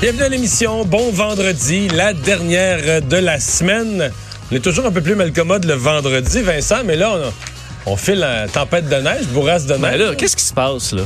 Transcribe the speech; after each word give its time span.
Bienvenue 0.00 0.24
à 0.24 0.28
l'émission. 0.28 0.84
Bon 0.84 1.10
vendredi, 1.10 1.88
la 1.88 2.12
dernière 2.12 3.00
de 3.00 3.16
la 3.16 3.40
semaine. 3.40 4.12
On 4.50 4.54
est 4.54 4.60
toujours 4.60 4.84
un 4.84 4.92
peu 4.92 5.00
plus 5.00 5.14
malcommode 5.14 5.64
le 5.64 5.72
vendredi, 5.72 6.42
Vincent, 6.42 6.84
mais 6.84 6.96
là, 6.96 7.32
on, 7.86 7.92
on 7.92 7.96
file 7.96 8.18
la 8.18 8.46
tempête 8.46 8.90
de 8.90 8.96
neige, 8.96 9.26
bourrasse 9.28 9.64
de 9.64 9.72
neige. 9.74 9.98
Ben 9.98 10.08
là, 10.10 10.14
qu'est-ce 10.14 10.36
qui 10.36 10.44
se 10.44 10.52
passe, 10.52 10.92
là? 10.92 11.02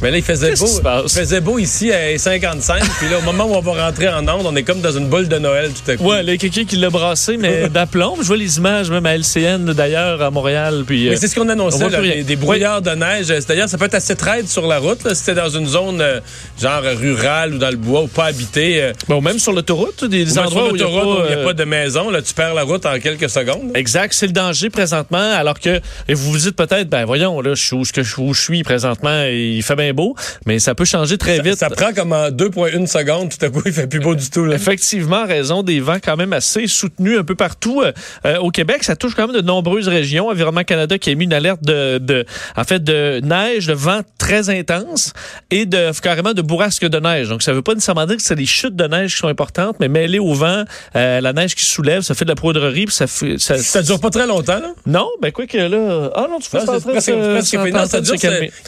Mais 0.00 0.10
là, 0.10 0.16
il 0.18 0.22
faisait 0.22 0.54
beau. 0.54 0.66
Il 1.04 1.08
faisait 1.10 1.40
beau 1.40 1.58
ici 1.58 1.92
à 1.92 2.16
55. 2.16 2.82
puis 2.98 3.08
là, 3.08 3.18
au 3.18 3.22
moment 3.22 3.44
où 3.46 3.54
on 3.54 3.60
va 3.60 3.86
rentrer 3.86 4.08
en 4.08 4.26
onde, 4.28 4.46
on 4.46 4.54
est 4.56 4.62
comme 4.62 4.80
dans 4.80 4.92
une 4.92 5.08
boule 5.08 5.28
de 5.28 5.38
Noël 5.38 5.70
tout 5.72 5.90
à 5.90 5.96
coup. 5.96 6.04
Ouais, 6.04 6.22
là, 6.22 6.36
quelqu'un 6.36 6.64
qui 6.64 6.76
l'a 6.76 6.90
brassé, 6.90 7.36
mais 7.36 7.68
d'aplomb. 7.72 8.16
Je 8.20 8.26
vois 8.26 8.36
les 8.36 8.58
images, 8.58 8.90
même 8.90 9.06
à 9.06 9.16
LCN, 9.16 9.72
d'ailleurs, 9.72 10.22
à 10.22 10.30
Montréal. 10.30 10.84
Puis, 10.86 11.08
Mais 11.08 11.14
euh, 11.16 11.18
c'est 11.20 11.28
ce 11.28 11.34
qu'on 11.34 11.46
on 11.46 11.48
annonçait, 11.48 11.88
là, 11.88 12.00
des, 12.00 12.22
des 12.22 12.36
brouillards 12.36 12.82
de 12.82 12.90
neige. 12.90 13.26
C'est-à-dire, 13.26 13.68
ça 13.68 13.78
peut 13.78 13.86
être 13.86 13.94
assez 13.94 14.14
traite 14.16 14.48
sur 14.48 14.66
la 14.66 14.78
route. 14.78 15.02
là, 15.04 15.14
si 15.14 15.20
c'était 15.24 15.40
dans 15.40 15.48
une 15.48 15.66
zone 15.66 16.00
euh, 16.00 16.20
genre 16.60 16.82
rurale 16.82 17.54
ou 17.54 17.58
dans 17.58 17.70
le 17.70 17.76
bois 17.76 18.02
ou 18.02 18.06
pas 18.08 18.26
habitée. 18.26 18.82
euh, 18.82 18.92
bon, 19.08 19.20
même 19.20 19.38
sur 19.38 19.52
l'autoroute, 19.52 20.04
des, 20.04 20.38
endroits 20.38 20.64
sur 20.64 20.72
où 20.72 20.76
il 20.76 20.82
n'y 20.82 20.82
a, 20.82 20.88
il 21.28 21.34
a 21.34 21.38
euh, 21.38 21.44
pas 21.44 21.54
de 21.54 21.64
maison, 21.64 22.10
là, 22.10 22.22
tu 22.22 22.34
perds 22.34 22.54
la 22.54 22.62
route 22.62 22.84
en 22.86 22.98
quelques 22.98 23.28
secondes. 23.30 23.72
Exact, 23.74 24.12
c'est 24.12 24.26
le 24.26 24.32
danger 24.32 24.70
présentement, 24.70 25.32
alors 25.34 25.58
que 25.58 25.80
et 26.08 26.14
vous 26.14 26.32
vous 26.32 26.38
dites 26.38 26.56
peut-être, 26.56 26.88
ben 26.88 27.04
voyons, 27.04 27.40
là, 27.40 27.54
je 27.54 27.62
suis 27.64 27.76
où, 27.76 27.84
je- 27.84 28.20
où 28.20 28.34
je 28.34 28.40
suis 28.40 28.62
présentement, 28.62 29.22
et 29.24 29.54
il 29.56 29.62
fait 29.62 29.76
bien 29.76 29.87
beau, 29.92 30.14
mais 30.46 30.58
ça 30.58 30.74
peut 30.74 30.84
changer 30.84 31.18
très 31.18 31.40
vite. 31.40 31.56
Ça 31.56 31.70
prend 31.70 31.92
comme 31.92 32.12
en 32.12 32.28
2,1 32.28 32.86
secondes, 32.86 33.30
tout 33.30 33.44
à 33.44 33.50
coup, 33.50 33.62
il 33.66 33.72
fait 33.72 33.86
plus 33.86 34.00
beau 34.00 34.14
du 34.14 34.30
tout. 34.30 34.44
Là. 34.44 34.54
Effectivement, 34.56 35.26
raison 35.26 35.62
des 35.62 35.80
vents 35.80 35.98
quand 36.02 36.16
même 36.16 36.32
assez 36.32 36.66
soutenus 36.66 37.18
un 37.18 37.24
peu 37.24 37.34
partout 37.34 37.82
euh, 37.82 37.92
euh, 38.26 38.38
au 38.38 38.50
Québec. 38.50 38.84
Ça 38.84 38.96
touche 38.96 39.14
quand 39.14 39.26
même 39.26 39.36
de 39.36 39.42
nombreuses 39.42 39.88
régions. 39.88 40.28
Environnement 40.28 40.64
Canada 40.64 40.98
qui 40.98 41.10
a 41.10 41.14
mis 41.14 41.24
une 41.24 41.32
alerte 41.32 41.62
de, 41.62 41.98
de 41.98 42.24
en 42.56 42.64
fait, 42.64 42.82
de 42.82 43.20
neige, 43.22 43.66
de 43.66 43.72
vent 43.72 44.00
très 44.18 44.50
intense 44.50 45.12
et 45.50 45.66
de 45.66 45.90
carrément 46.00 46.32
de 46.32 46.42
bourrasque 46.42 46.86
de 46.86 46.98
neige. 46.98 47.28
Donc, 47.28 47.42
ça 47.42 47.52
veut 47.52 47.62
pas 47.62 47.74
nécessairement 47.74 48.06
dire 48.06 48.16
que 48.16 48.22
c'est 48.22 48.34
les 48.34 48.46
chutes 48.46 48.76
de 48.76 48.84
neige 48.86 49.12
qui 49.12 49.18
sont 49.18 49.28
importantes, 49.28 49.76
mais 49.80 49.88
mêlées 49.88 50.18
au 50.18 50.34
vent, 50.34 50.64
euh, 50.96 51.20
la 51.20 51.32
neige 51.32 51.54
qui 51.54 51.64
soulève, 51.64 52.02
ça 52.02 52.14
fait 52.14 52.24
de 52.24 52.30
la 52.30 52.34
poudrerie, 52.34 52.86
puis 52.86 52.94
ça 52.94 53.06
fait... 53.06 53.38
Ça, 53.38 53.58
Ça 53.58 53.82
dure 53.82 54.00
pas 54.00 54.10
très 54.10 54.26
longtemps, 54.26 54.60
là? 54.60 54.72
Non, 54.86 55.08
ben 55.20 55.32
quoi 55.32 55.46
que 55.46 55.58
là... 55.58 56.10
Ah 56.14 56.26
non, 56.30 56.38
tu 56.38 56.48
fais 56.50 56.60
ça 56.60 56.78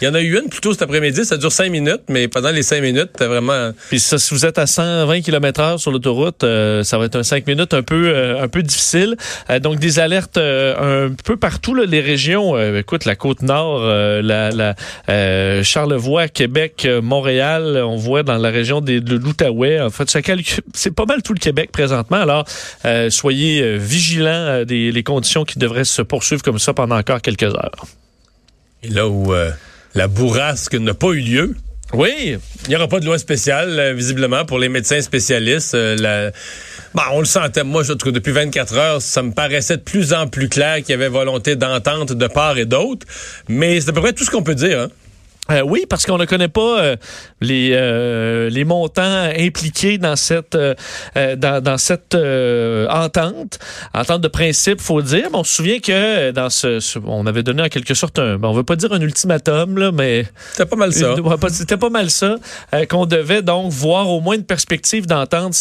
Il 0.00 0.04
y 0.04 0.08
en 0.08 0.14
a 0.14 0.20
eu 0.20 0.38
une 0.38 0.48
plus 0.48 0.60
tôt 0.60 0.72
cet 0.72 0.82
après-midi, 0.82 1.09
ça 1.12 1.36
dure 1.36 1.52
5 1.52 1.70
minutes, 1.70 2.02
mais 2.08 2.28
pendant 2.28 2.50
les 2.50 2.62
5 2.62 2.82
minutes, 2.82 3.10
t'as 3.16 3.26
vraiment. 3.26 3.72
Puis 3.88 4.00
ça, 4.00 4.18
si 4.18 4.34
vous 4.34 4.46
êtes 4.46 4.58
à 4.58 4.66
120 4.66 5.20
km 5.20 5.60
heure 5.60 5.80
sur 5.80 5.90
l'autoroute, 5.90 6.44
euh, 6.44 6.82
ça 6.82 6.98
va 6.98 7.06
être 7.06 7.16
un 7.16 7.22
5 7.22 7.46
minutes 7.46 7.74
un 7.74 7.82
peu 7.82 8.08
euh, 8.08 8.42
un 8.42 8.48
peu 8.48 8.62
difficile. 8.62 9.16
Euh, 9.50 9.58
donc 9.58 9.78
des 9.78 9.98
alertes 9.98 10.36
euh, 10.38 11.08
un 11.08 11.14
peu 11.24 11.36
partout 11.36 11.74
là, 11.74 11.84
les 11.86 12.00
régions. 12.00 12.56
euh, 12.56 12.78
écoute, 12.78 13.04
la 13.04 13.16
côte 13.16 13.42
nord, 13.42 13.80
euh, 13.82 14.22
la, 14.22 14.50
la 14.50 14.74
euh, 15.08 15.62
Charlevoix, 15.62 16.28
Québec, 16.28 16.88
Montréal, 17.02 17.82
on 17.84 17.96
voit 17.96 18.22
dans 18.22 18.38
la 18.38 18.50
région 18.50 18.80
des, 18.80 19.00
de 19.00 19.16
l'Outaouais. 19.16 19.80
En 19.80 19.90
fait, 19.90 20.08
c'est 20.74 20.94
pas 20.94 21.06
mal 21.06 21.22
tout 21.22 21.34
le 21.34 21.40
Québec 21.40 21.70
présentement. 21.72 22.18
Alors 22.18 22.44
euh, 22.84 23.10
soyez 23.10 23.76
vigilants 23.78 24.64
des 24.64 24.92
les 24.92 25.02
conditions 25.02 25.44
qui 25.44 25.58
devraient 25.58 25.84
se 25.84 26.02
poursuivre 26.02 26.42
comme 26.42 26.58
ça 26.58 26.74
pendant 26.74 26.96
encore 26.96 27.20
quelques 27.22 27.42
heures. 27.42 27.86
Et 28.82 28.88
là 28.88 29.08
où 29.08 29.32
euh, 29.32 29.50
la 29.94 30.08
bourrasque 30.08 30.74
n'a 30.74 30.94
pas 30.94 31.08
eu 31.08 31.20
lieu, 31.20 31.56
Oui, 31.92 32.36
il 32.64 32.68
n'y 32.68 32.76
aura 32.76 32.86
pas 32.86 33.00
de 33.00 33.04
loi 33.06 33.18
spéciale, 33.18 33.78
euh, 33.78 33.92
visiblement, 33.94 34.44
pour 34.44 34.60
les 34.60 34.68
médecins 34.68 35.00
spécialistes. 35.00 35.74
Euh, 35.74 36.30
Bon, 36.92 37.02
on 37.12 37.20
le 37.20 37.24
sentait, 37.24 37.62
moi, 37.62 37.84
je 37.84 37.92
trouve, 37.92 38.10
depuis 38.10 38.32
24 38.32 38.76
heures, 38.76 39.02
ça 39.02 39.22
me 39.22 39.30
paraissait 39.30 39.76
de 39.76 39.82
plus 39.82 40.12
en 40.12 40.26
plus 40.26 40.48
clair 40.48 40.78
qu'il 40.78 40.90
y 40.90 40.94
avait 40.94 41.08
volonté 41.08 41.54
d'entente 41.54 42.12
de 42.12 42.26
part 42.26 42.58
et 42.58 42.64
d'autre. 42.64 43.06
Mais 43.48 43.80
c'est 43.80 43.90
à 43.90 43.92
peu 43.92 44.00
près 44.00 44.12
tout 44.12 44.24
ce 44.24 44.30
qu'on 44.30 44.42
peut 44.42 44.56
dire. 44.56 44.80
Hein? 44.80 44.88
Euh, 45.50 45.62
oui, 45.62 45.84
parce 45.88 46.06
qu'on 46.06 46.18
ne 46.18 46.24
connaît 46.24 46.48
pas 46.48 46.80
euh, 46.80 46.96
les 47.40 47.70
euh, 47.74 48.48
les 48.50 48.64
montants 48.64 49.30
impliqués 49.38 49.98
dans 49.98 50.16
cette 50.16 50.56
dans, 51.16 51.62
dans 51.62 51.78
cette 51.78 52.14
entente, 52.14 53.58
entente 53.94 54.20
de 54.20 54.28
principe, 54.28 54.80
faut 54.80 55.02
dire. 55.02 55.28
Mais 55.32 55.38
on 55.38 55.44
se 55.44 55.54
souvient 55.54 55.78
que 55.80 56.30
dans 56.30 56.50
ce, 56.50 56.80
ce- 56.80 56.98
on 57.04 57.26
avait 57.26 57.42
donné 57.42 57.62
en 57.62 57.68
quelque 57.68 57.94
sorte 57.94 58.18
un, 58.18 58.38
on 58.42 58.52
veut 58.52 58.62
pas 58.64 58.76
dire 58.76 58.92
un 58.92 59.00
ultimatum 59.00 59.78
là, 59.78 59.90
mais 59.92 60.26
C'était 60.52 60.66
pas 60.66 60.76
mal 60.76 60.92
ça. 60.92 61.14
C'était 61.50 61.76
pas 61.76 61.90
mal 61.90 62.10
ça, 62.10 62.36
qu'on 62.88 63.06
devait 63.06 63.42
donc 63.42 63.70
voir 63.72 64.08
au 64.08 64.20
moins 64.20 64.36
une 64.36 64.44
perspective 64.44 65.06
d'entente 65.06 65.54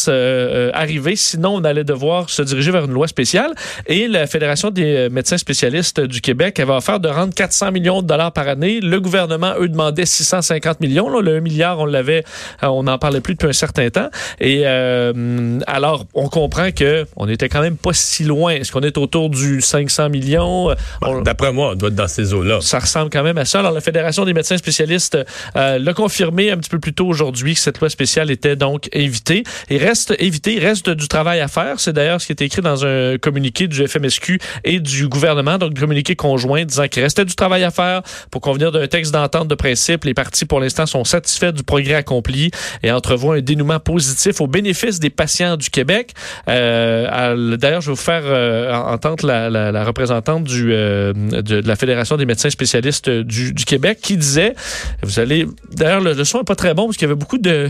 arriver, 0.74 1.16
sinon 1.16 1.56
on 1.56 1.64
allait 1.64 1.84
devoir 1.84 2.30
se 2.30 2.42
diriger 2.42 2.70
vers 2.70 2.84
une 2.84 2.92
loi 2.92 3.08
spéciale. 3.08 3.52
Et 3.86 4.08
la 4.08 4.26
Fédération 4.26 4.70
des 4.70 5.08
médecins 5.10 5.38
spécialistes 5.38 6.00
du 6.00 6.20
Québec 6.20 6.58
avait 6.60 6.72
offert 6.72 7.00
de 7.00 7.08
rendre 7.08 7.34
400 7.34 7.72
millions 7.72 8.02
de 8.02 8.06
dollars 8.06 8.32
par 8.32 8.48
année. 8.48 8.80
Le 8.80 9.00
gouvernement, 9.00 9.54
eux, 9.58 9.68
demandait 9.80 10.06
650 10.06 10.80
millions. 10.80 11.08
Là, 11.08 11.20
le 11.22 11.36
1 11.36 11.40
milliard, 11.40 11.78
on 11.78 11.86
l'avait, 11.86 12.24
euh, 12.62 12.66
on 12.68 12.82
n'en 12.84 12.98
parlait 12.98 13.20
plus 13.20 13.34
depuis 13.34 13.48
un 13.48 13.52
certain 13.52 13.88
temps. 13.90 14.08
Et 14.40 14.62
euh, 14.64 15.58
alors, 15.66 16.04
on 16.14 16.28
comprend 16.28 16.70
que 16.70 17.06
on 17.16 17.28
était 17.28 17.48
quand 17.48 17.60
même 17.62 17.76
pas 17.76 17.92
si 17.92 18.24
loin. 18.24 18.52
Est-ce 18.52 18.72
qu'on 18.72 18.80
est 18.82 18.98
autour 18.98 19.30
du 19.30 19.60
500 19.60 20.08
millions? 20.10 20.74
On- 21.02 21.22
D'après 21.22 21.52
moi, 21.52 21.70
on 21.72 21.74
doit 21.74 21.88
être 21.88 21.94
dans 21.94 22.08
ces 22.08 22.32
eaux-là. 22.34 22.60
ça 22.60 22.78
ressemble 22.78 23.10
quand 23.10 23.22
même 23.22 23.38
à 23.38 23.44
ça. 23.44 23.60
Alors, 23.60 23.72
la 23.72 23.80
Fédération 23.80 24.24
des 24.24 24.34
médecins 24.34 24.56
spécialistes 24.58 25.18
euh, 25.56 25.78
l'a 25.78 25.92
confirmé 25.94 26.50
un 26.50 26.56
petit 26.58 26.70
peu 26.70 26.78
plus 26.78 26.92
tôt 26.92 27.06
aujourd'hui 27.06 27.54
que 27.54 27.60
cette 27.60 27.80
loi 27.80 27.88
spéciale 27.88 28.30
était 28.30 28.56
donc 28.56 28.88
évitée. 28.92 29.44
Il 29.70 29.78
reste 29.78 30.14
évité, 30.18 30.54
il 30.54 30.64
reste 30.64 30.90
du 30.90 31.08
travail 31.08 31.40
à 31.40 31.48
faire. 31.48 31.80
C'est 31.80 31.92
d'ailleurs 31.92 32.20
ce 32.20 32.26
qui 32.26 32.32
est 32.32 32.42
écrit 32.42 32.62
dans 32.62 32.84
un 32.84 33.16
communiqué 33.18 33.66
du 33.68 33.86
FMSQ 33.86 34.38
et 34.64 34.80
du 34.80 35.08
gouvernement, 35.08 35.58
donc 35.58 35.72
un 35.76 35.80
communiqué 35.80 36.16
conjoint 36.16 36.64
disant 36.64 36.88
qu'il 36.88 37.02
restait 37.02 37.24
du 37.24 37.34
travail 37.34 37.64
à 37.64 37.70
faire 37.70 38.02
pour 38.30 38.40
convenir 38.40 38.72
d'un 38.72 38.86
texte 38.86 39.12
d'entente 39.12 39.48
de 39.48 39.54
principe. 39.54 39.69
Les 40.04 40.14
partis, 40.14 40.44
pour 40.44 40.60
l'instant, 40.60 40.86
sont 40.86 41.04
satisfaits 41.04 41.52
du 41.52 41.62
progrès 41.62 41.94
accompli 41.94 42.50
et 42.82 42.90
entrevoient 42.90 43.36
un 43.36 43.40
dénouement 43.40 43.80
positif 43.80 44.40
au 44.40 44.46
bénéfice 44.46 45.00
des 45.00 45.10
patients 45.10 45.56
du 45.56 45.70
Québec. 45.70 46.12
Euh, 46.48 47.56
D'ailleurs, 47.56 47.80
je 47.80 47.86
vais 47.86 47.94
vous 47.94 48.00
faire 48.00 48.22
euh, 48.24 48.72
entendre 48.72 49.26
la, 49.26 49.84
représentante 49.84 50.48
euh, 50.50 51.12
de, 51.12 51.66
la 51.66 51.76
Fédération 51.76 52.16
des 52.16 52.26
médecins 52.26 52.50
spécialistes 52.50 53.08
du, 53.08 53.54
Québec 53.66 53.98
qui 54.02 54.16
disait, 54.16 54.54
vous 55.02 55.20
allez, 55.20 55.46
d'ailleurs, 55.72 56.00
le, 56.00 56.24
son 56.24 56.38
n'est 56.38 56.44
pas 56.44 56.56
très 56.56 56.74
bon 56.74 56.86
parce 56.86 56.96
qu'il 56.96 57.06
y 57.06 57.10
avait 57.10 57.18
beaucoup 57.18 57.38
de 57.38 57.68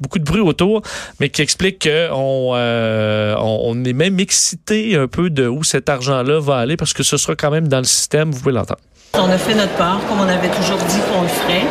beaucoup 0.00 0.18
de 0.18 0.24
bruit 0.24 0.40
autour, 0.40 0.82
mais 1.20 1.28
qui 1.28 1.40
explique 1.40 1.88
qu'on 1.88 2.54
on, 2.56 3.36
on 3.38 3.84
est 3.84 3.92
même 3.92 4.18
excité 4.18 4.96
un 4.96 5.06
peu 5.06 5.30
de 5.30 5.46
où 5.46 5.62
cet 5.62 5.88
argent-là 5.88 6.40
va 6.40 6.56
aller 6.56 6.76
parce 6.76 6.92
que 6.92 7.04
ce 7.04 7.16
sera 7.16 7.36
quand 7.36 7.50
même 7.50 7.68
dans 7.68 7.78
le 7.78 7.84
système, 7.84 8.30
vous 8.32 8.40
pouvez 8.40 8.52
l'entendre. 8.52 8.80
On 9.16 9.30
a 9.30 9.38
fait 9.38 9.54
notre 9.54 9.72
part, 9.74 10.00
comme 10.08 10.20
on 10.20 10.28
avait 10.28 10.48
toujours 10.48 10.78
dit 10.88 11.00
qu'on 11.12 11.22
le 11.22 11.28
ferait. 11.28 11.64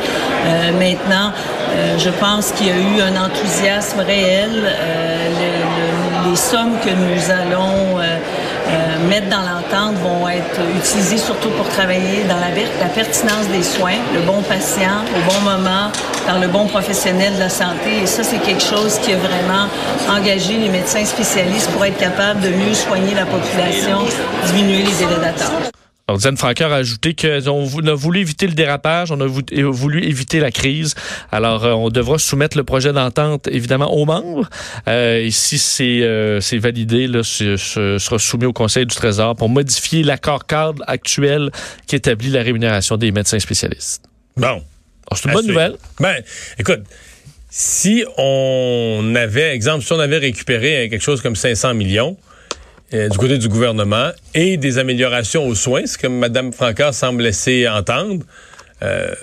Euh, 0.48 0.72
maintenant, 0.72 1.32
euh, 1.76 1.98
je 2.00 2.10
pense 2.10 2.52
qu'il 2.54 2.68
y 2.68 2.72
a 2.72 2.76
eu 2.76 3.02
un 3.02 3.22
enthousiasme 3.26 4.00
réel. 4.00 4.50
Euh, 4.66 5.30
le- 5.30 6.26
le- 6.26 6.30
les 6.32 6.36
sommes 6.38 6.78
que 6.84 6.90
nous 6.90 7.32
allons 7.32 8.00
euh, 8.00 8.18
euh, 8.70 9.10
mettre 9.10 9.28
dans 9.28 9.42
l'entente 9.42 9.96
vont 10.02 10.28
être 10.30 10.62
utilisées 10.78 11.18
surtout 11.18 11.50
pour 11.50 11.68
travailler 11.68 12.24
dans 12.30 12.38
la, 12.38 12.50
la 12.80 12.90
pertinence 12.90 13.48
des 13.52 13.62
soins, 13.62 14.00
le 14.14 14.22
bon 14.22 14.42
patient 14.42 15.04
au 15.16 15.32
bon 15.32 15.40
moment, 15.42 15.92
par 16.26 16.40
le 16.40 16.48
bon 16.48 16.66
professionnel 16.68 17.36
de 17.36 17.40
la 17.40 17.50
santé. 17.50 18.04
Et 18.04 18.06
ça, 18.08 18.24
c'est 18.24 18.38
quelque 18.40 18.64
chose 18.64 18.98
qui 19.00 19.12
a 19.14 19.18
vraiment 19.18 19.68
engagé 20.10 20.54
les 20.58 20.70
médecins 20.70 21.04
spécialistes 21.06 21.70
pour 21.72 21.84
être 21.84 21.98
capables 21.98 22.40
de 22.40 22.50
mieux 22.50 22.74
soigner 22.74 23.14
la 23.14 23.26
population, 23.26 24.00
diminuer 24.48 24.84
les 24.84 24.94
délais 24.94 25.20
d'attente. 25.22 25.73
Alors, 26.10 26.20
Diane 26.20 26.36
Franqueur 26.36 26.74
a 26.74 26.78
ajouté 26.78 27.16
qu'on 27.16 27.88
a 27.88 27.94
voulu 27.94 28.20
éviter 28.20 28.46
le 28.46 28.54
dérapage, 28.54 29.10
on 29.12 29.22
a 29.22 29.26
voulu 29.26 30.04
éviter 30.04 30.42
la 30.42 30.52
crise. 30.52 30.96
Alors, 31.32 31.64
euh, 31.64 31.72
on 31.72 31.90
devra 31.90 32.18
soumettre 32.18 32.58
le 32.58 32.66
projet 32.66 32.92
d'entente, 32.92 33.48
évidemment, 33.48 33.94
aux 33.94 34.04
membres. 34.04 34.50
Euh, 34.90 35.24
et 35.24 35.32
si 35.32 35.58
c'est 35.58 36.02
euh, 36.02 36.42
validé, 36.56 37.08
là, 37.08 37.24
ce, 37.24 37.56
sera 37.56 38.20
soumis 38.20 38.46
au 38.46 38.52
Conseil 38.52 38.86
du 38.86 38.94
Trésor 38.94 39.38
pour 39.38 39.48
modifier 39.48 40.04
l'accord 40.04 40.46
cadre 40.46 40.84
actuel 40.88 41.52
qui 41.88 41.96
établit 41.96 42.32
la 42.32 42.44
rémunération 42.44 42.98
des 42.98 43.14
médecins 43.14 43.40
spécialistes. 43.40 44.04
Bon. 44.36 44.62
C'est 45.16 45.30
une 45.30 45.34
bonne 45.34 45.48
nouvelle. 45.48 45.76
Ben, 46.02 46.22
écoute, 46.60 46.82
si 47.50 48.04
on 48.18 49.14
avait, 49.16 49.56
exemple, 49.56 49.86
si 49.86 49.94
on 49.94 50.00
avait 50.00 50.18
récupéré 50.18 50.90
quelque 50.90 51.02
chose 51.02 51.22
comme 51.22 51.36
500 51.36 51.76
millions, 51.76 52.18
euh, 52.94 53.10
du 53.10 53.18
côté 53.18 53.38
du 53.38 53.50
gouvernement 53.50 54.12
et 54.34 54.58
des 54.58 54.78
améliorations 54.78 55.48
aux 55.48 55.56
soins, 55.56 55.86
ce 55.86 55.98
que 55.98 56.08
Mme 56.08 56.54
Francard 56.54 56.94
semble 56.94 57.24
laisser 57.24 57.68
entendre. 57.68 58.24
Euh, 58.82 59.14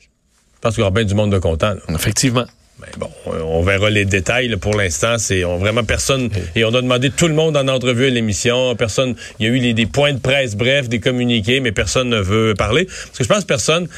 je 0.00 0.60
pense 0.60 0.74
qu'il 0.74 0.80
y 0.80 0.82
aura 0.82 0.90
bien 0.90 1.04
du 1.04 1.14
monde 1.14 1.32
de 1.32 1.38
content. 1.38 1.76
Effectivement. 1.88 2.44
Mais 2.80 2.86
ben 2.98 3.08
bon, 3.24 3.32
on 3.44 3.62
verra 3.62 3.90
les 3.90 4.04
détails. 4.04 4.54
Pour 4.56 4.74
l'instant, 4.76 5.18
c'est 5.18 5.44
on, 5.44 5.58
vraiment 5.58 5.84
personne. 5.84 6.30
Et 6.54 6.64
on 6.64 6.74
a 6.74 6.82
demandé 6.82 7.10
tout 7.10 7.28
le 7.28 7.34
monde 7.34 7.56
en 7.56 7.68
entrevue 7.68 8.06
à 8.06 8.10
l'émission. 8.10 8.74
Personne. 8.76 9.14
Il 9.38 9.46
y 9.46 9.50
a 9.50 9.52
eu 9.52 9.58
les, 9.58 9.74
des 9.74 9.86
points 9.86 10.12
de 10.12 10.18
presse, 10.18 10.56
bref, 10.56 10.88
des 10.88 11.00
communiqués, 11.00 11.60
mais 11.60 11.72
personne 11.72 12.08
ne 12.08 12.20
veut 12.20 12.54
parler. 12.56 12.84
Parce 12.86 13.18
que 13.18 13.24
je 13.24 13.28
pense 13.28 13.40
que 13.40 13.46
personne. 13.46 13.88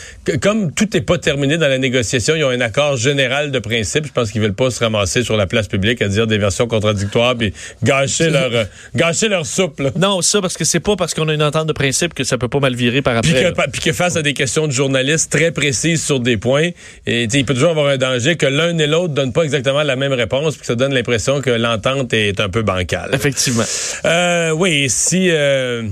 comme 0.41 0.73
tout 0.73 0.89
n'est 0.93 1.01
pas 1.01 1.19
terminé 1.19 1.59
dans 1.59 1.69
la 1.69 1.79
négociation, 1.79 2.35
ils 2.37 2.45
ont 2.45 2.51
un 2.51 2.61
accord 2.61 2.97
général 2.97 3.51
de 3.51 3.59
principe. 3.59 4.07
Je 4.07 4.13
pense 4.13 4.31
qu'ils 4.31 4.41
veulent 4.41 4.55
pas 4.55 4.71
se 4.71 4.81
ramasser 4.81 5.23
sur 5.23 5.37
la 5.37 5.47
place 5.47 5.69
publique 5.69 6.03
à 6.03 6.09
dire 6.09 6.27
des 6.27 6.39
versions 6.39 6.67
contradictoires 6.67 7.37
puis 7.37 7.53
gâcher 7.83 8.31
leur 8.31 8.51
gâcher 8.95 9.29
leur 9.29 9.47
soupe. 9.47 9.81
Non, 9.97 10.23
ça 10.23 10.41
parce 10.41 10.57
que 10.57 10.65
c'est 10.65 10.81
pas 10.81 10.97
parce 10.97 11.15
qu'on 11.15 11.29
a 11.29 11.35
une 11.35 11.43
entente 11.43 11.67
de 11.67 11.73
principe 11.73 12.15
que 12.15 12.25
ça 12.25 12.39
peut 12.39 12.49
pas 12.49 12.61
mal 12.61 12.75
virer 12.75 13.03
par 13.03 13.17
après. 13.17 13.33
Puis 13.33 13.43
que, 13.43 13.71
puis 13.71 13.81
que 13.81 13.93
face 13.93 14.17
à 14.17 14.23
des 14.23 14.35
questions 14.35 14.67
de 14.67 14.73
journalistes 14.73 15.31
très 15.31 15.53
précises 15.53 16.05
sur 16.05 16.21
des 16.21 16.37
points, 16.37 16.71
et 17.07 17.25
il 17.25 17.45
peut 17.45 17.55
toujours 17.55 17.71
avoir 17.71 17.87
un 17.87 17.97
danger 17.97 18.37
que 18.37 18.47
l'un 18.47 18.72
l'un 18.73 18.79
et 18.79 18.87
l'autre 18.87 19.15
donnent 19.15 19.33
pas 19.33 19.43
exactement 19.43 19.83
la 19.83 19.97
même 19.97 20.13
réponse, 20.13 20.57
puis 20.57 20.67
ça 20.67 20.75
donne 20.75 20.95
l'impression 20.95 21.41
que 21.41 21.51
l'entente 21.51 22.13
est 22.13 22.41
un 22.41 22.49
peu 22.49 22.63
bancale. 22.63 23.11
Effectivement. 23.13 23.65
Euh, 24.05 24.51
oui, 24.51 24.89
si 24.89 25.29
euh, 25.31 25.85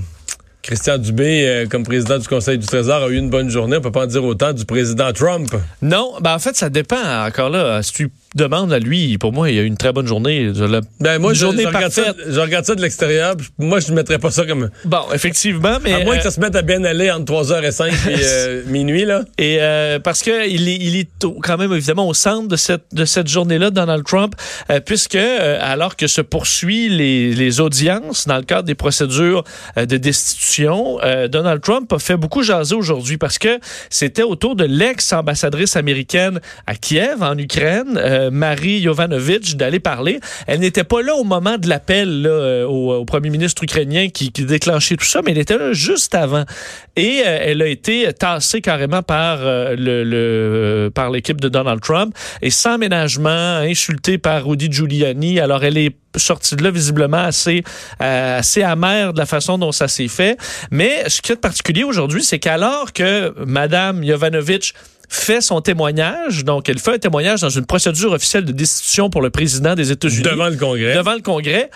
Christian 0.61 0.97
Dubé, 0.97 1.47
euh, 1.47 1.65
comme 1.67 1.83
président 1.83 2.17
du 2.17 2.27
Conseil 2.27 2.57
du 2.57 2.65
Trésor, 2.65 3.03
a 3.03 3.09
eu 3.09 3.17
une 3.17 3.29
bonne 3.29 3.49
journée, 3.49 3.77
on 3.77 3.81
peut 3.81 3.91
pas 3.91 4.03
en 4.03 4.07
dire 4.07 4.23
autant 4.23 4.53
du 4.53 4.65
président 4.65 5.11
Trump. 5.13 5.53
Non, 5.81 6.13
ben 6.21 6.35
en 6.35 6.39
fait, 6.39 6.55
ça 6.55 6.69
dépend. 6.69 7.25
Encore 7.25 7.49
là, 7.49 7.81
si 7.83 7.93
tu 7.93 8.11
demande 8.35 8.71
à 8.71 8.79
lui, 8.79 9.17
pour 9.17 9.33
moi, 9.33 9.49
il 9.49 9.59
a 9.59 9.61
eu 9.61 9.65
une 9.65 9.77
très 9.77 9.91
bonne 9.91 10.07
journée. 10.07 10.51
ben 10.99 11.19
moi, 11.19 11.33
je, 11.33 11.39
journée 11.39 11.65
regarde 11.65 11.91
ça, 11.91 12.13
je 12.27 12.39
regarde 12.39 12.65
ça 12.65 12.75
de 12.75 12.81
l'extérieur. 12.81 13.35
Moi, 13.57 13.79
je 13.79 13.91
ne 13.91 13.95
mettrais 13.95 14.19
pas 14.19 14.31
ça 14.31 14.45
comme. 14.45 14.69
Bon, 14.85 15.03
effectivement, 15.13 15.77
mais. 15.83 15.93
À 15.93 16.03
moins 16.05 16.17
que 16.17 16.23
ça 16.23 16.31
se 16.31 16.39
mette 16.39 16.55
à 16.55 16.61
bien 16.61 16.83
aller 16.83 17.11
entre 17.11 17.31
3h05 17.33 17.87
et 17.87 18.15
euh, 18.23 18.63
minuit, 18.67 19.05
là. 19.05 19.23
Et 19.37 19.57
euh, 19.59 19.99
parce 19.99 20.23
que 20.23 20.47
il 20.47 20.69
est, 20.69 20.75
il 20.75 20.95
est 20.95 21.09
quand 21.41 21.57
même, 21.57 21.73
évidemment, 21.73 22.07
au 22.07 22.13
centre 22.13 22.47
de 22.47 22.55
cette, 22.55 22.85
de 22.93 23.05
cette 23.05 23.27
journée-là, 23.27 23.69
Donald 23.69 24.05
Trump, 24.05 24.35
euh, 24.69 24.79
puisque, 24.79 25.15
alors 25.15 25.95
que 25.95 26.07
se 26.07 26.21
poursuit 26.21 26.89
les, 26.89 27.33
les 27.33 27.59
audiences 27.59 28.27
dans 28.27 28.37
le 28.37 28.43
cadre 28.43 28.63
des 28.63 28.75
procédures 28.75 29.43
de 29.77 29.97
destitution, 29.97 30.99
Donald 31.29 31.61
Trump 31.61 31.91
a 31.91 31.99
fait 31.99 32.17
beaucoup 32.17 32.43
jaser 32.43 32.75
aujourd'hui 32.75 33.17
parce 33.17 33.37
que 33.37 33.59
c'était 33.89 34.23
autour 34.23 34.55
de 34.55 34.63
l'ex-ambassadrice 34.63 35.75
américaine 35.75 36.39
à 36.67 36.75
Kiev, 36.75 37.21
en 37.21 37.37
Ukraine. 37.37 37.99
Euh, 38.21 38.31
Marie 38.31 38.81
Jovanovic 38.81 39.57
d'aller 39.57 39.79
parler. 39.79 40.19
Elle 40.47 40.59
n'était 40.59 40.83
pas 40.83 41.01
là 41.01 41.15
au 41.15 41.23
moment 41.23 41.57
de 41.57 41.67
l'appel 41.67 42.25
euh, 42.25 42.65
au, 42.65 43.05
premier 43.05 43.29
ministre 43.29 43.63
ukrainien 43.63 44.09
qui, 44.09 44.29
déclenchait 44.31 44.95
tout 44.95 45.05
ça, 45.05 45.21
mais 45.23 45.31
elle 45.31 45.37
était 45.39 45.57
là 45.57 45.73
juste 45.73 46.15
avant. 46.15 46.45
Et 46.95 47.21
euh, 47.25 47.39
elle 47.41 47.61
a 47.61 47.67
été 47.67 48.11
tassée 48.13 48.61
carrément 48.61 49.01
par 49.03 49.39
l'équipe 51.11 51.41
de 51.41 51.49
Donald 51.49 51.81
Trump 51.81 52.15
et 52.41 52.49
sans 52.49 52.77
ménagement, 52.77 53.57
insultée 53.57 54.17
par 54.17 54.45
Rudy 54.45 54.71
Giuliani. 54.71 55.39
Alors 55.39 55.63
elle 55.63 55.77
est 55.77 55.95
sortie 56.17 56.55
de 56.55 56.63
là 56.63 56.71
visiblement 56.71 57.23
assez 57.23 57.63
assez 57.99 58.63
amère 58.63 59.13
de 59.13 59.17
la 59.17 59.25
façon 59.25 59.57
dont 59.57 59.71
ça 59.71 59.87
s'est 59.87 60.09
fait. 60.09 60.37
Mais 60.69 61.07
ce 61.07 61.21
qui 61.21 61.31
est 61.31 61.35
particulier 61.37 61.83
aujourd'hui, 61.83 62.23
c'est 62.23 62.39
qu'alors 62.39 62.91
que 62.93 63.33
Madame 63.45 64.03
Jovanovic 64.05 64.73
fait 65.11 65.41
son 65.41 65.59
témoignage. 65.59 66.45
Donc, 66.45 66.69
elle 66.69 66.79
fait 66.79 66.93
un 66.93 66.97
témoignage 66.97 67.41
dans 67.41 67.49
une 67.49 67.65
procédure 67.65 68.13
officielle 68.13 68.45
de 68.45 68.53
destitution 68.53 69.09
pour 69.09 69.21
le 69.21 69.29
président 69.29 69.75
des 69.75 69.91
États-Unis. 69.91 70.23
Devant 70.23 70.47
le 70.47 70.55
Congrès. 70.55 70.95
Devant 70.95 71.13
le 71.13 71.21
Congrès. 71.21 71.69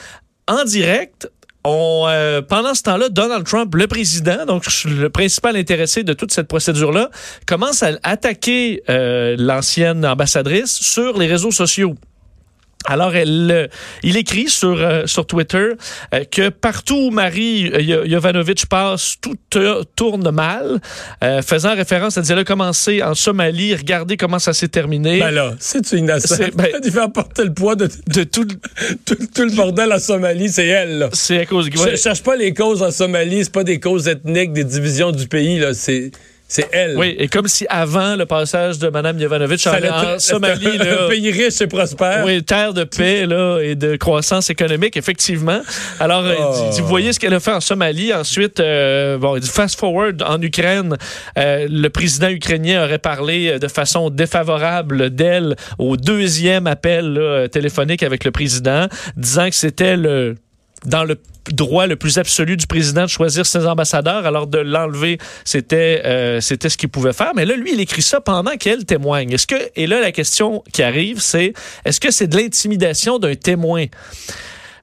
En 0.48 0.64
direct, 0.64 1.30
on, 1.66 2.06
euh, 2.08 2.42
pendant 2.42 2.74
ce 2.74 2.84
temps-là, 2.84 3.10
Donald 3.10 3.46
Trump, 3.46 3.76
le 3.76 3.88
président, 3.88 4.46
donc 4.46 4.64
le 4.86 5.10
principal 5.10 5.58
intéressé 5.58 6.04
de 6.04 6.14
toute 6.14 6.32
cette 6.32 6.48
procédure-là, 6.48 7.10
commence 7.46 7.84
à 7.84 7.92
attaquer 8.04 8.84
euh, 8.90 9.36
l'ancienne 9.38 10.06
ambassadrice 10.06 10.72
sur 10.72 11.18
les 11.18 11.28
réseaux 11.28 11.52
sociaux. 11.52 11.96
Alors, 12.88 13.16
elle, 13.16 13.50
euh, 13.52 13.68
il 14.04 14.18
écrit 14.18 14.48
sur, 14.48 14.80
euh, 14.80 15.04
sur 15.06 15.26
Twitter 15.26 15.70
euh, 16.14 16.24
que 16.30 16.50
partout 16.50 17.08
où 17.08 17.12
Marie 17.12 17.72
Jovanovic 18.08 18.68
passe, 18.68 19.16
tout 19.20 19.36
tourne 19.96 20.30
mal, 20.32 20.80
faisant 21.44 21.76
référence, 21.76 22.18
elle 22.18 22.24
disait, 22.24 22.34
elle 22.34 22.40
a 22.40 22.44
commencé 22.44 23.02
en 23.02 23.16
Somalie, 23.16 23.76
regardez 23.76 24.18
comment 24.18 24.40
ça 24.40 24.54
s'est 24.54 24.68
terminé. 24.68 25.20
Ben 25.20 25.32
là, 25.32 25.56
c'est 25.60 25.92
une 25.94 26.08
ben, 26.08 26.20
Il 26.84 26.92
fait 26.92 27.14
porter 27.14 27.46
le 27.46 27.54
poids 27.54 27.76
de, 27.76 27.90
de 28.08 28.24
tout, 28.24 28.46
tout, 29.06 29.16
le 29.38 29.56
bordel 29.56 29.92
en 29.94 30.00
Somalie, 30.00 30.50
c'est 30.50 30.68
elle. 30.68 31.10
C'est 31.14 31.40
à 31.40 31.46
cause... 31.46 31.70
Je 31.72 31.96
cherche 31.96 32.24
pas 32.24 32.36
les 32.36 32.54
causes 32.54 32.82
en 32.82 32.92
Somalie, 32.92 33.44
c'est 33.44 33.54
pas 33.54 33.64
des 33.64 33.80
causes 33.80 34.08
ethniques, 34.08 34.54
des 34.54 34.64
divisions 34.64 35.12
du 35.12 35.28
pays, 35.28 35.60
là, 35.60 35.74
c'est... 35.74 36.12
C'est 36.48 36.70
elle. 36.72 36.96
Oui, 36.96 37.16
et 37.18 37.28
comme 37.28 37.48
si 37.48 37.66
avant 37.70 38.16
le 38.16 38.28
passage 38.28 38.78
de 38.78 38.90
Mme 38.90 39.20
Yovanovitch 39.20 39.66
en, 39.66 40.20
Somalie... 40.20 40.68
un 40.80 41.10
pays 41.10 41.32
riche 41.32 41.60
et 41.60 41.68
prospère. 41.68 42.24
Oui, 42.24 42.44
terre 42.44 42.72
de 42.74 42.84
paix 42.84 43.26
là, 43.26 43.60
et 43.60 43.74
de 43.74 43.96
croissance 43.96 44.52
économique, 44.52 44.96
effectivement. 44.96 45.62
Alors, 46.00 46.24
euh, 46.24 46.36
oh. 46.38 46.70
vous 46.78 46.88
voyez 46.88 47.14
ce 47.14 47.20
qu'elle 47.20 47.34
a 47.34 47.40
fait 47.40 47.52
en 47.52 47.62
Somalie. 47.62 48.14
Ensuite, 48.14 48.60
euh, 48.60 49.18
bon, 49.18 49.42
fast-forward 49.42 50.22
en 50.22 50.40
Ukraine, 50.40 50.98
euh, 51.38 51.68
le 51.68 51.90
président 51.90 52.30
ukrainien 52.30 52.84
aurait 52.84 53.00
parlé 53.00 53.58
de 53.58 53.68
façon 53.68 54.12
défavorable 54.12 55.10
d'elle 55.10 55.56
au 55.80 55.98
deuxième 55.98 56.68
appel 56.68 57.50
téléphonique 57.52 58.04
avec 58.04 58.24
le 58.24 58.30
président, 58.30 58.88
disant 59.18 59.50
que 59.50 59.56
c'était 59.56 59.98
le 59.98 60.36
dans 60.86 61.04
le 61.04 61.18
droit 61.52 61.88
le 61.88 61.96
plus 61.96 62.18
absolu 62.18 62.58
du 62.58 62.68
président 62.68 63.04
de 63.04 63.10
choisir 63.10 63.46
ses 63.46 63.66
ambassadeurs, 63.68 64.26
alors 64.26 64.48
de 64.48 64.58
l'enlever, 64.58 65.18
c'était 65.44 66.02
euh, 66.06 66.42
c'était 66.42 66.70
ce 66.70 66.78
qu'il 66.78 66.90
pouvait 66.90 67.14
faire. 67.14 67.32
Mais 67.36 67.46
là, 67.46 67.56
lui, 67.56 67.74
il 67.74 67.80
écrit 67.80 68.02
ça 68.02 68.22
pendant 68.22 68.56
qu'elle 68.58 68.86
témoigne. 68.86 69.32
Est-ce 69.32 69.48
que 69.48 69.56
et 69.76 69.88
là, 69.88 70.02
la 70.02 70.12
question 70.12 70.64
qui 70.74 70.84
arrive, 70.84 71.20
c'est 71.20 71.54
est-ce 71.86 72.00
que 72.00 72.12
c'est 72.12 72.28
de 72.28 72.38
l'intimidation 72.38 73.20
d'un 73.20 73.36
témoin? 73.36 73.86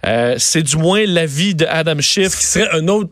Euh, 0.06 0.34
c'est 0.38 0.62
du 0.62 0.76
moins 0.76 1.04
l'avis 1.06 1.54
de 1.54 1.66
Adam 1.66 2.00
Schiff. 2.00 2.37
Qui 2.37 2.44
serait 2.44 2.68
un 2.73 2.88
autre 2.88 3.11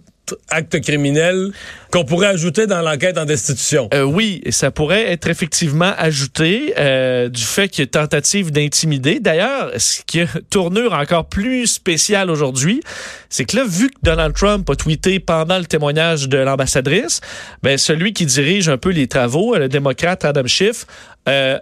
acte 0.48 0.80
criminel 0.80 1.52
qu'on 1.90 2.04
pourrait 2.04 2.28
ajouter 2.28 2.66
dans 2.66 2.82
l'enquête 2.82 3.18
en 3.18 3.24
destitution. 3.24 3.88
Euh, 3.92 4.02
oui, 4.02 4.42
ça 4.50 4.70
pourrait 4.70 5.10
être 5.10 5.28
effectivement 5.28 5.92
ajouté 5.98 6.74
euh, 6.78 7.28
du 7.28 7.42
fait 7.42 7.68
qu'il 7.68 7.82
y 7.82 7.88
a 7.88 7.90
tentative 7.90 8.52
d'intimider. 8.52 9.20
D'ailleurs, 9.20 9.72
ce 9.76 10.00
qui 10.06 10.20
est 10.20 10.48
tournure 10.50 10.92
encore 10.92 11.26
plus 11.26 11.66
spéciale 11.66 12.30
aujourd'hui, 12.30 12.80
c'est 13.28 13.44
que 13.44 13.56
là, 13.56 13.64
vu 13.66 13.88
que 13.88 13.98
Donald 14.02 14.34
Trump 14.34 14.68
a 14.70 14.76
tweeté 14.76 15.20
pendant 15.20 15.58
le 15.58 15.64
témoignage 15.64 16.28
de 16.28 16.38
l'ambassadrice, 16.38 17.20
ben 17.62 17.76
celui 17.76 18.12
qui 18.12 18.26
dirige 18.26 18.68
un 18.68 18.78
peu 18.78 18.90
les 18.90 19.08
travaux, 19.08 19.56
le 19.56 19.68
démocrate 19.68 20.24
Adam 20.24 20.46
Schiff, 20.46 20.86
euh, 21.28 21.58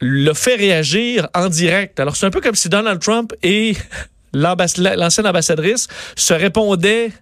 l'a 0.00 0.34
fait 0.34 0.56
réagir 0.56 1.28
en 1.34 1.48
direct. 1.48 2.00
Alors 2.00 2.16
c'est 2.16 2.26
un 2.26 2.30
peu 2.30 2.40
comme 2.40 2.54
si 2.54 2.68
Donald 2.68 3.00
Trump 3.00 3.32
et 3.42 3.74
l'ancienne 4.32 5.26
ambassadrice 5.26 5.88
se 6.16 6.34
répondaient 6.34 7.12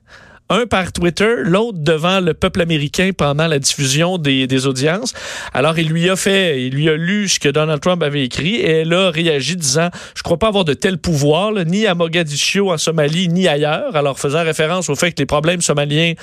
un 0.51 0.67
par 0.67 0.93
Twitter, 0.93 1.37
l'autre 1.39 1.79
devant 1.79 2.21
le 2.21 2.35
peuple 2.35 2.61
américain 2.61 3.11
pendant 3.17 3.47
la 3.47 3.59
diffusion 3.59 4.19
des, 4.19 4.47
des, 4.47 4.67
audiences. 4.67 5.15
Alors, 5.55 5.79
il 5.79 5.89
lui 5.89 6.11
a 6.11 6.17
fait, 6.17 6.67
il 6.67 6.75
lui 6.75 6.89
a 6.89 6.97
lu 6.97 7.29
ce 7.29 7.39
que 7.39 7.49
Donald 7.49 7.81
Trump 7.81 8.03
avait 8.03 8.25
écrit 8.25 8.57
et 8.57 8.81
elle 8.81 8.93
a 8.93 9.11
réagi 9.11 9.57
disant, 9.57 9.89
je 10.15 10.23
crois 10.23 10.39
pas 10.39 10.49
avoir 10.49 10.65
de 10.65 10.75
tel 10.75 10.99
pouvoir, 10.99 11.53
ni 11.65 11.87
à 11.87 11.95
Mogadiscio 11.95 12.73
en 12.73 12.79
Somalie, 12.79 13.29
ni 13.29 13.49
ailleurs. 13.49 13.95
Alors, 13.95 14.19
faisant 14.19 14.43
référence 14.43 14.91
au 14.91 14.97
fait 14.97 15.13
que 15.13 15.21
les 15.21 15.27
problèmes 15.27 15.61
somaliens 15.61 16.15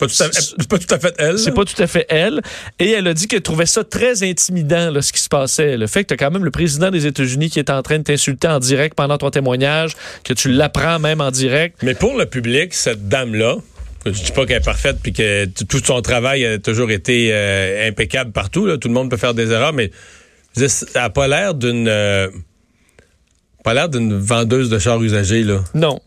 pas 0.00 0.06
tout, 0.06 0.22
à, 0.22 0.66
pas 0.66 0.78
tout 0.78 0.94
à 0.94 0.98
fait 0.98 1.14
elle. 1.18 1.38
C'est 1.38 1.52
pas 1.52 1.64
tout 1.64 1.80
à 1.82 1.86
fait 1.86 2.06
elle. 2.08 2.40
Et 2.78 2.90
elle 2.90 3.06
a 3.06 3.14
dit 3.14 3.28
qu'elle 3.28 3.42
trouvait 3.42 3.66
ça 3.66 3.84
très 3.84 4.22
intimidant, 4.22 4.90
là, 4.90 5.02
ce 5.02 5.12
qui 5.12 5.20
se 5.20 5.28
passait. 5.28 5.76
Le 5.76 5.86
fait 5.86 6.02
que 6.04 6.08
tu 6.08 6.14
as 6.14 6.16
quand 6.16 6.30
même 6.30 6.44
le 6.44 6.50
président 6.50 6.90
des 6.90 7.06
États-Unis 7.06 7.50
qui 7.50 7.58
est 7.58 7.70
en 7.70 7.82
train 7.82 7.98
de 7.98 8.04
t'insulter 8.04 8.48
en 8.48 8.58
direct 8.58 8.94
pendant 8.94 9.18
ton 9.18 9.30
témoignage, 9.30 9.92
que 10.24 10.32
tu 10.32 10.50
l'apprends 10.50 10.98
même 10.98 11.20
en 11.20 11.30
direct. 11.30 11.76
Mais 11.82 11.94
pour 11.94 12.16
le 12.16 12.26
public, 12.26 12.72
cette 12.74 13.08
dame-là, 13.08 13.56
je 14.06 14.10
dis 14.10 14.32
pas 14.32 14.46
qu'elle 14.46 14.56
est 14.56 14.64
parfaite 14.64 14.96
puis 15.02 15.12
que 15.12 15.44
tout 15.44 15.80
son 15.84 16.00
travail 16.00 16.44
a 16.46 16.58
toujours 16.58 16.90
été 16.90 17.30
euh, 17.32 17.88
impeccable 17.88 18.32
partout. 18.32 18.66
Là. 18.66 18.78
Tout 18.78 18.88
le 18.88 18.94
monde 18.94 19.10
peut 19.10 19.18
faire 19.18 19.34
des 19.34 19.50
erreurs, 19.50 19.74
mais 19.74 19.90
elle 20.56 20.68
n'a 20.94 21.10
pas 21.10 21.28
l'air 21.28 21.54
d'une 21.54 21.88
euh, 21.88 22.28
pas 23.62 23.74
l'air 23.74 23.88
d'une 23.90 24.18
vendeuse 24.18 24.70
de 24.70 24.78
chars 24.78 25.02
usagés 25.02 25.42
là. 25.44 25.62
Non. 25.74 26.00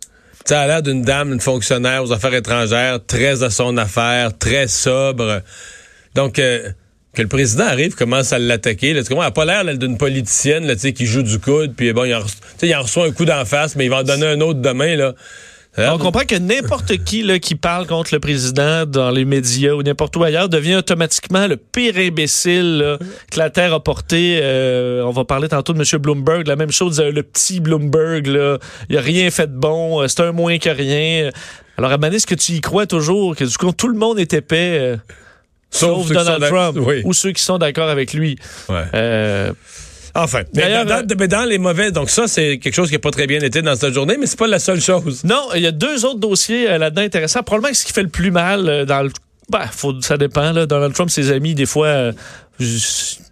Ça 0.45 0.61
a 0.61 0.67
l'air 0.67 0.81
d'une 0.81 1.03
dame, 1.03 1.33
une 1.33 1.39
fonctionnaire 1.39 2.03
aux 2.03 2.11
affaires 2.11 2.33
étrangères, 2.33 2.99
très 3.05 3.43
à 3.43 3.49
son 3.49 3.77
affaire, 3.77 4.37
très 4.37 4.67
sobre. 4.67 5.41
Donc, 6.15 6.37
euh, 6.37 6.69
que 7.13 7.21
le 7.21 7.27
président 7.27 7.65
arrive, 7.65 7.95
commence 7.95 8.33
à 8.33 8.39
l'attaquer. 8.39 8.89
Elle 8.89 9.03
n'a 9.17 9.31
pas 9.31 9.45
l'air 9.45 9.77
d'une 9.77 9.97
politicienne 9.97 10.65
là, 10.65 10.75
qui 10.75 11.05
joue 11.05 11.21
du 11.21 11.39
coude, 11.39 11.75
puis 11.75 11.93
bon, 11.93 12.05
il 12.05 12.15
en, 12.15 12.23
il 12.61 12.75
en 12.75 12.81
reçoit 12.81 13.05
un 13.05 13.11
coup 13.11 13.25
d'en 13.25 13.45
face, 13.45 13.75
mais 13.75 13.85
il 13.85 13.89
va 13.89 13.99
en 13.99 14.03
donner 14.03 14.25
un 14.25 14.41
autre 14.41 14.59
demain. 14.59 14.95
Là. 14.95 15.13
L'air 15.75 15.93
On 15.95 15.97
comprend 15.97 16.23
que 16.25 16.35
n'importe 16.35 16.97
qui 17.03 17.23
là, 17.23 17.39
qui 17.39 17.55
parle 17.55 17.87
contre 17.87 18.13
le 18.13 18.19
président 18.19 18.85
dans 18.85 19.09
les 19.09 19.25
médias 19.25 19.73
ou 19.73 19.81
n'importe 19.81 20.15
où 20.15 20.23
ailleurs 20.23 20.49
devient 20.49 20.75
automatiquement 20.75 21.47
le 21.47 21.57
pire 21.57 21.97
imbécile 21.97 22.77
là, 22.77 22.97
que 23.31 23.39
la 23.39 23.49
Terre 23.49 23.73
a 23.73 23.79
porté. 23.83 24.39
Euh, 24.41 25.01
on 25.03 25.11
va 25.11 25.25
parler 25.25 25.47
tantôt 25.49 25.73
de 25.73 25.79
M. 25.79 26.01
Bloomberg. 26.01 26.47
La 26.47 26.55
même 26.55 26.71
chose, 26.71 26.99
euh, 26.99 27.11
le 27.11 27.23
petit 27.23 27.59
Bloomberg. 27.59 28.27
Là, 28.27 28.57
il 28.89 28.97
a 28.97 29.01
rien 29.01 29.31
fait 29.31 29.47
de 29.47 29.57
bon. 29.57 30.01
euh, 30.01 30.07
C'est 30.07 30.21
un 30.21 30.31
moins 30.31 30.57
que 30.59 30.69
rien. 30.69 31.31
Alors, 31.77 31.91
à 31.91 32.07
est-ce 32.09 32.27
que 32.27 32.35
tu 32.35 32.51
y 32.51 32.61
crois 32.61 32.85
toujours 32.85 33.35
que 33.35 33.43
du 33.43 33.57
coup, 33.57 33.71
tout 33.71 33.87
le 33.87 33.97
monde 33.97 34.19
est 34.19 34.31
épais, 34.33 34.77
euh, 34.79 34.97
sauf, 35.71 36.07
Donald 36.11 36.43
Trump 36.45 36.77
Oui. 36.79 37.01
ou 37.03 37.13
ceux 37.13 37.31
qui 37.31 37.41
sont 37.41 37.57
d'accord 37.57 37.89
avec 37.89 38.13
lui? 38.13 38.37
Ouais. 38.69 38.83
Euh, 40.15 40.19
Enfin, 40.21 40.43
mais 40.53 40.61
D'ailleurs, 40.63 40.85
dans, 40.85 41.05
dans- 41.05 41.15
mais 41.19 41.27
dans 41.27 41.43
les 41.45 41.57
mauvais, 41.57 41.91
donc 41.91 42.09
ça, 42.09 42.27
c'est 42.27 42.59
quelque 42.59 42.75
chose 42.75 42.89
qui 42.89 42.93
n'a 42.95 42.99
pas 42.99 43.09
très 43.11 43.25
bien 43.27 43.39
été 43.41 43.61
dans 43.63 43.75
cette 43.75 43.93
journée, 43.93 44.15
mais 44.19 44.27
c'est 44.27 44.37
pas 44.37 44.47
la 44.47 44.59
seule 44.59 44.79
chose. 44.81 45.23
Non, 45.23 45.41
il 45.55 45.61
y 45.61 45.67
a 45.67 45.71
deux 45.71 46.05
autres 46.05 46.19
dossiers 46.19 46.69
euh, 46.69 46.77
là-dedans 46.77 47.01
intéressants. 47.01 47.41
Probablement 47.43 47.73
ce 47.73 47.83
qui 47.85 47.93
fait 47.93 48.03
le 48.03 48.09
plus 48.09 48.29
mal 48.31 48.69
euh, 48.69 48.85
dans 48.85 49.01
le. 49.01 49.09
Ben, 49.49 49.65
faut, 49.71 49.99
ça 50.01 50.17
dépend. 50.17 50.51
Là. 50.51 50.65
Donald 50.67 50.93
Trump, 50.93 51.09
ses 51.09 51.31
amis, 51.31 51.55
des 51.55 51.65
fois, 51.65 51.87
euh, 51.87 52.11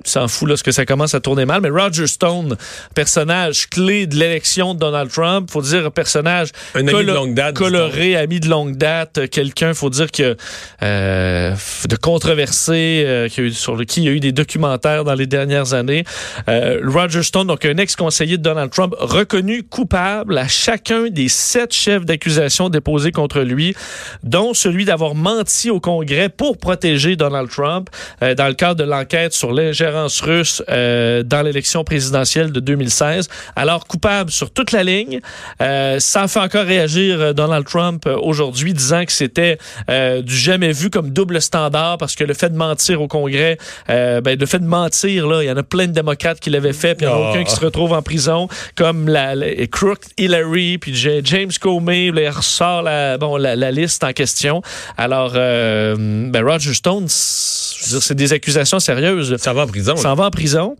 s'en 0.05 0.27
fout 0.27 0.47
lorsque 0.47 0.73
ça 0.73 0.85
commence 0.85 1.13
à 1.13 1.19
tourner 1.19 1.45
mal. 1.45 1.61
Mais 1.61 1.69
Roger 1.69 2.07
Stone, 2.07 2.57
personnage 2.95 3.69
clé 3.69 4.07
de 4.07 4.15
l'élection 4.15 4.73
de 4.73 4.79
Donald 4.79 5.11
Trump, 5.11 5.49
faut 5.51 5.61
dire 5.61 5.91
personnage 5.91 6.49
Un 6.75 6.87
ami 6.87 7.05
de 7.05 7.11
longue 7.11 7.33
date, 7.33 7.55
coloré, 7.55 8.15
ami 8.15 8.39
de 8.39 8.49
longue 8.49 8.75
date, 8.75 9.29
quelqu'un, 9.29 9.73
faut 9.73 9.89
dire 9.89 10.11
que 10.11 10.35
euh, 10.83 11.55
de 11.87 11.95
controversé, 11.95 13.03
euh, 13.05 13.51
sur 13.51 13.75
le 13.75 13.85
qui 13.85 14.01
il 14.01 14.05
y 14.05 14.09
a 14.09 14.11
eu 14.11 14.19
des 14.19 14.31
documentaires 14.31 15.03
dans 15.03 15.13
les 15.13 15.27
dernières 15.27 15.73
années. 15.73 16.03
Euh, 16.49 16.81
Roger 16.83 17.23
Stone, 17.23 17.47
donc 17.47 17.65
un 17.65 17.77
ex-conseiller 17.77 18.37
de 18.37 18.43
Donald 18.43 18.71
Trump, 18.71 18.95
reconnu 18.97 19.63
coupable 19.63 20.37
à 20.37 20.47
chacun 20.47 21.09
des 21.09 21.29
sept 21.29 21.73
chefs 21.73 22.05
d'accusation 22.05 22.69
déposés 22.69 23.11
contre 23.11 23.41
lui, 23.41 23.75
dont 24.23 24.53
celui 24.53 24.85
d'avoir 24.85 25.15
menti 25.15 25.69
au 25.69 25.79
Congrès 25.79 26.29
pour 26.29 26.57
protéger 26.57 27.15
Donald 27.15 27.49
Trump 27.49 27.89
dans 28.21 28.47
le 28.47 28.53
cadre 28.53 28.75
de 28.75 28.89
l'enquête 28.89 29.20
sur 29.29 29.51
l'ingérence 29.53 30.21
russe 30.21 30.63
euh, 30.69 31.23
dans 31.23 31.41
l'élection 31.41 31.83
présidentielle 31.83 32.51
de 32.51 32.59
2016. 32.59 33.29
Alors 33.55 33.85
coupable 33.85 34.31
sur 34.31 34.51
toute 34.51 34.71
la 34.71 34.83
ligne. 34.83 35.19
Euh, 35.61 35.99
ça 35.99 36.27
fait 36.27 36.39
encore 36.39 36.65
réagir 36.65 37.19
euh, 37.21 37.33
Donald 37.33 37.65
Trump 37.65 38.05
euh, 38.07 38.17
aujourd'hui, 38.17 38.73
disant 38.73 39.05
que 39.05 39.11
c'était 39.11 39.57
euh, 39.89 40.21
du 40.21 40.35
jamais 40.35 40.71
vu 40.71 40.89
comme 40.89 41.11
double 41.11 41.41
standard 41.41 41.97
parce 41.97 42.15
que 42.15 42.23
le 42.23 42.33
fait 42.33 42.49
de 42.49 42.57
mentir 42.57 43.01
au 43.01 43.07
Congrès, 43.07 43.57
ben, 43.87 44.37
le 44.39 44.45
fait 44.45 44.59
de 44.59 44.65
mentir, 44.65 45.27
là, 45.27 45.43
il 45.43 45.47
y 45.47 45.51
en 45.51 45.57
a 45.57 45.63
plein 45.63 45.87
de 45.87 45.91
démocrates 45.93 46.39
qui 46.39 46.49
l'avaient 46.49 46.73
fait, 46.73 46.95
puis 46.95 47.05
il 47.05 47.09
n'y 47.09 47.13
en 47.13 47.17
a 47.17 47.21
Oh. 47.21 47.29
aucun 47.31 47.43
qui 47.43 47.53
se 47.53 47.59
retrouve 47.59 47.93
en 47.93 48.01
prison, 48.01 48.47
comme 48.75 49.07
la, 49.07 49.35
la 49.35 49.67
Crook 49.67 49.99
Hillary, 50.17 50.77
puis 50.77 50.95
James 50.95 51.51
Comey, 51.59 52.11
là, 52.11 52.21
il 52.21 52.29
ressort 52.29 52.81
la, 52.81 53.17
bon, 53.17 53.37
la, 53.37 53.55
la 53.55 53.71
liste 53.71 54.03
en 54.03 54.13
question. 54.13 54.61
Alors, 54.97 55.33
ben, 55.33 56.43
Roger 56.43 56.73
Stone, 56.73 57.05
c'est 57.07 58.15
des 58.15 58.33
accusations 58.33 58.79
sérieuses. 58.79 59.00
Ça 59.37 59.53
va 59.53 59.63
en 59.63 59.67
prison. 59.67 59.93
là. 59.95 60.01
S'en 60.01 60.15
va 60.15 60.25
en 60.25 60.31
prison. 60.31 60.75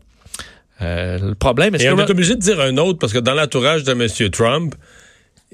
Euh, 0.80 1.18
le 1.18 1.34
problème, 1.34 1.74
est-ce 1.74 1.84
Et 1.84 1.88
que 1.88 1.92
on 1.92 1.98
est 1.98 2.10
obligé 2.10 2.34
de 2.34 2.40
dire 2.40 2.60
un 2.60 2.76
autre 2.76 2.98
parce 2.98 3.12
que 3.12 3.18
dans 3.18 3.34
l'entourage 3.34 3.84
de 3.84 3.92
M. 3.92 4.30
Trump, 4.30 4.74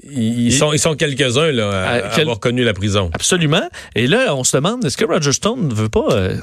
ils, 0.03 0.53
sont, 0.53 0.71
ils 0.73 0.79
sont 0.79 0.95
quelques-uns 0.95 1.51
là, 1.51 1.87
à, 1.87 2.01
quel- 2.15 2.21
avoir 2.21 2.39
connu 2.39 2.63
la 2.63 2.73
prison. 2.73 3.11
Absolument. 3.13 3.67
Et 3.95 4.07
là, 4.07 4.33
on 4.35 4.43
se 4.43 4.55
demande, 4.57 4.83
est-ce 4.85 4.97
que 4.97 5.05
Roger 5.05 5.33
Stone 5.33 5.67
ne 5.67 5.73
veut 5.73 5.89
pas... 5.89 6.07
euh, 6.11 6.35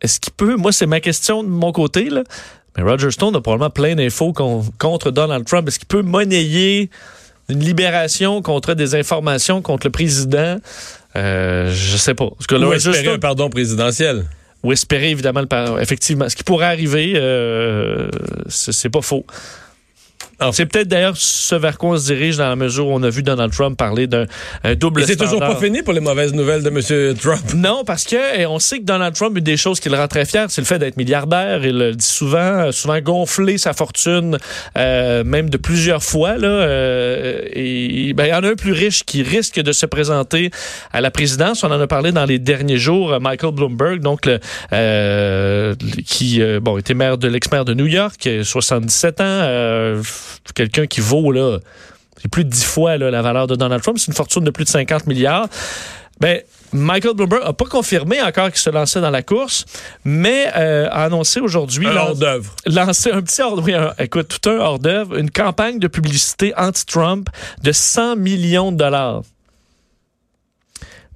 est-ce 0.00 0.18
qu'il 0.20 0.32
peut... 0.32 0.56
Moi, 0.56 0.72
c'est 0.72 0.86
ma 0.86 1.00
question 1.00 1.42
de 1.44 1.48
mon 1.48 1.70
côté, 1.72 2.08
là. 2.08 2.22
Mais 2.76 2.82
Roger 2.82 3.10
Stone 3.10 3.34
a 3.36 3.40
probablement 3.40 3.70
plein 3.70 3.94
d'infos 3.94 4.32
con- 4.32 4.64
contre 4.78 5.10
Donald 5.10 5.44
Trump. 5.44 5.68
Est-ce 5.68 5.78
qu'il 5.78 5.88
peut 5.88 6.02
monnayer 6.02 6.88
une 7.48 7.60
libération 7.60 8.40
contre 8.42 8.74
des 8.74 8.94
informations 8.94 9.60
contre 9.62 9.86
le 9.86 9.90
président? 9.92 10.56
Euh, 11.16 11.70
je 11.74 11.96
sais 11.96 12.14
pas. 12.14 12.30
Parce 12.30 12.46
que 12.46 12.54
là, 12.54 12.66
Ou 12.66 12.70
Roger 12.70 12.90
espérer 12.90 13.14
un 13.14 13.18
pardon 13.18 13.50
présidentiel. 13.50 14.24
Ou 14.62 14.72
espérer 14.72 15.10
évidemment 15.10 15.40
le 15.40 15.80
effectivement 15.80 16.28
ce 16.28 16.36
qui 16.36 16.44
pourrait 16.44 16.66
arriver 16.66 17.14
euh, 17.16 18.08
c'est 18.48 18.90
pas 18.90 19.02
faux. 19.02 19.24
C'est 20.52 20.66
peut-être 20.66 20.88
d'ailleurs 20.88 21.16
ce 21.16 21.54
vers 21.54 21.78
quoi 21.78 21.90
on 21.90 21.96
se 21.96 22.06
dirige 22.12 22.36
dans 22.36 22.48
la 22.48 22.56
mesure 22.56 22.86
où 22.88 22.92
on 22.92 23.02
a 23.02 23.10
vu 23.10 23.22
Donald 23.22 23.52
Trump 23.52 23.76
parler 23.76 24.06
d'un 24.06 24.26
un 24.64 24.74
double 24.74 25.04
c'est 25.04 25.16
toujours 25.16 25.40
pas 25.40 25.56
fini 25.56 25.82
pour 25.82 25.92
les 25.92 26.00
mauvaises 26.00 26.34
nouvelles 26.34 26.62
de 26.62 26.68
M. 26.68 27.14
Trump. 27.16 27.40
Non, 27.54 27.82
parce 27.84 28.04
que 28.04 28.46
on 28.46 28.58
sait 28.58 28.78
que 28.78 28.84
Donald 28.84 29.14
Trump, 29.14 29.36
une 29.36 29.44
des 29.44 29.56
choses 29.56 29.80
qui 29.80 29.88
le 29.88 29.96
rend 29.96 30.06
très 30.08 30.24
fier, 30.24 30.46
c'est 30.48 30.60
le 30.60 30.66
fait 30.66 30.78
d'être 30.78 30.96
milliardaire. 30.96 31.64
Il 31.64 31.76
le 31.78 31.94
dit 31.94 32.06
souvent, 32.06 32.38
euh, 32.38 32.72
souvent 32.72 33.00
gonfler 33.00 33.58
sa 33.58 33.72
fortune, 33.72 34.38
euh, 34.76 35.24
même 35.24 35.50
de 35.50 35.56
plusieurs 35.56 36.02
fois. 36.02 36.36
Là, 36.36 36.46
euh, 36.48 37.40
et 37.52 38.12
ben, 38.14 38.26
il 38.26 38.30
y 38.30 38.34
en 38.34 38.44
a 38.44 38.50
un 38.50 38.54
plus 38.54 38.72
riche 38.72 39.04
qui 39.04 39.22
risque 39.22 39.60
de 39.60 39.72
se 39.72 39.86
présenter 39.86 40.50
à 40.92 41.00
la 41.00 41.10
présidence. 41.10 41.64
On 41.64 41.70
en 41.70 41.80
a 41.80 41.86
parlé 41.86 42.12
dans 42.12 42.24
les 42.26 42.38
derniers 42.38 42.78
jours. 42.78 43.12
euh, 43.12 43.18
Michael 43.18 43.52
Bloomberg, 43.52 44.00
donc 44.00 44.26
le, 44.26 44.38
euh, 44.72 45.74
qui 46.06 46.40
euh, 46.42 46.60
bon 46.60 46.78
était 46.78 46.94
maire 46.94 47.18
de 47.18 47.28
l'ex-maire 47.28 47.64
de 47.64 47.74
New 47.74 47.86
York, 47.86 48.26
euh, 48.26 48.44
77 48.44 49.20
ans, 49.20 49.24
euh, 49.26 50.02
quelqu'un 50.54 50.86
qui 50.86 51.00
vaut 51.00 51.32
là. 51.32 51.58
C'est 52.20 52.28
plus 52.30 52.44
de 52.44 52.50
10 52.50 52.64
fois 52.64 52.96
là, 52.96 53.10
la 53.10 53.22
valeur 53.22 53.46
de 53.46 53.54
Donald 53.54 53.82
Trump. 53.82 53.98
C'est 53.98 54.08
une 54.08 54.14
fortune 54.14 54.42
de 54.44 54.50
plus 54.50 54.64
de 54.64 54.68
50 54.70 55.06
milliards. 55.06 55.46
Ben, 56.20 56.40
Michael 56.72 57.14
Bloomberg 57.14 57.44
n'a 57.44 57.52
pas 57.52 57.64
confirmé 57.66 58.20
encore 58.20 58.48
qu'il 58.48 58.58
se 58.58 58.68
lançait 58.70 59.00
dans 59.00 59.08
la 59.10 59.22
course, 59.22 59.64
mais 60.04 60.48
euh, 60.56 60.88
a 60.90 61.04
annoncé 61.04 61.38
aujourd'hui 61.40 61.86
Un 61.86 61.96
hors 61.96 62.16
d'œuvre. 62.16 62.54
lancer 62.66 63.12
un 63.12 63.22
petit 63.22 63.40
hors 63.40 63.58
oui, 63.62 63.72
un- 63.72 63.94
écoute, 64.00 64.36
tout 64.40 64.50
un 64.50 64.58
hors 64.58 64.78
d'œuvre, 64.80 65.16
une 65.16 65.30
campagne 65.30 65.78
de 65.78 65.86
publicité 65.86 66.52
anti-Trump 66.56 67.30
de 67.62 67.70
100 67.72 68.16
millions 68.16 68.72
de 68.72 68.76
dollars. 68.78 69.22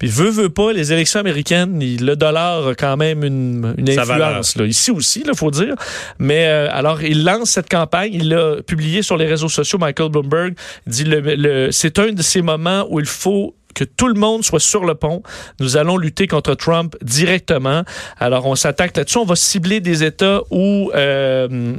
Puis 0.03 0.11
veut, 0.11 0.31
veut 0.31 0.49
pas, 0.49 0.73
les 0.73 0.93
élections 0.93 1.21
américaines, 1.21 1.79
le 1.79 2.15
dollar 2.17 2.67
a 2.67 2.75
quand 2.75 2.97
même 2.97 3.23
une, 3.23 3.73
influence. 3.89 4.57
Là. 4.57 4.67
Ici 4.67 4.91
aussi, 4.91 5.23
il 5.25 5.33
faut 5.37 5.53
dire. 5.53 5.77
Mais 6.19 6.49
euh, 6.49 6.69
alors, 6.73 7.05
il 7.05 7.23
lance 7.23 7.51
cette 7.51 7.69
campagne. 7.69 8.13
Il 8.13 8.29
l'a 8.31 8.57
publié 8.67 9.03
sur 9.03 9.17
les 9.17 9.27
réseaux 9.27 9.49
sociaux, 9.49 9.79
Michael 9.79 10.09
Bloomberg. 10.11 10.55
Dit 10.89 11.05
le, 11.05 11.21
le- 11.21 11.71
c'est 11.71 12.01
un 12.01 12.11
de 12.11 12.21
ces 12.21 12.43
moments 12.43 12.85
où 12.91 12.99
il 12.99 13.07
faut 13.07 13.55
que 13.77 13.85
tout 13.85 14.09
le 14.09 14.15
monde 14.15 14.43
soit 14.43 14.59
sur 14.59 14.85
le 14.85 14.97
pont. 14.97 15.23
Nous 15.61 15.77
allons 15.77 15.97
lutter 15.99 16.27
contre 16.27 16.57
Trump 16.57 16.97
directement. 17.01 17.85
Alors, 18.19 18.47
on 18.47 18.57
s'attaque 18.57 18.97
là-dessus. 18.97 19.19
On 19.19 19.25
va 19.25 19.37
cibler 19.37 19.79
des 19.79 20.03
États 20.03 20.41
où... 20.51 20.91
euh, 20.97 21.75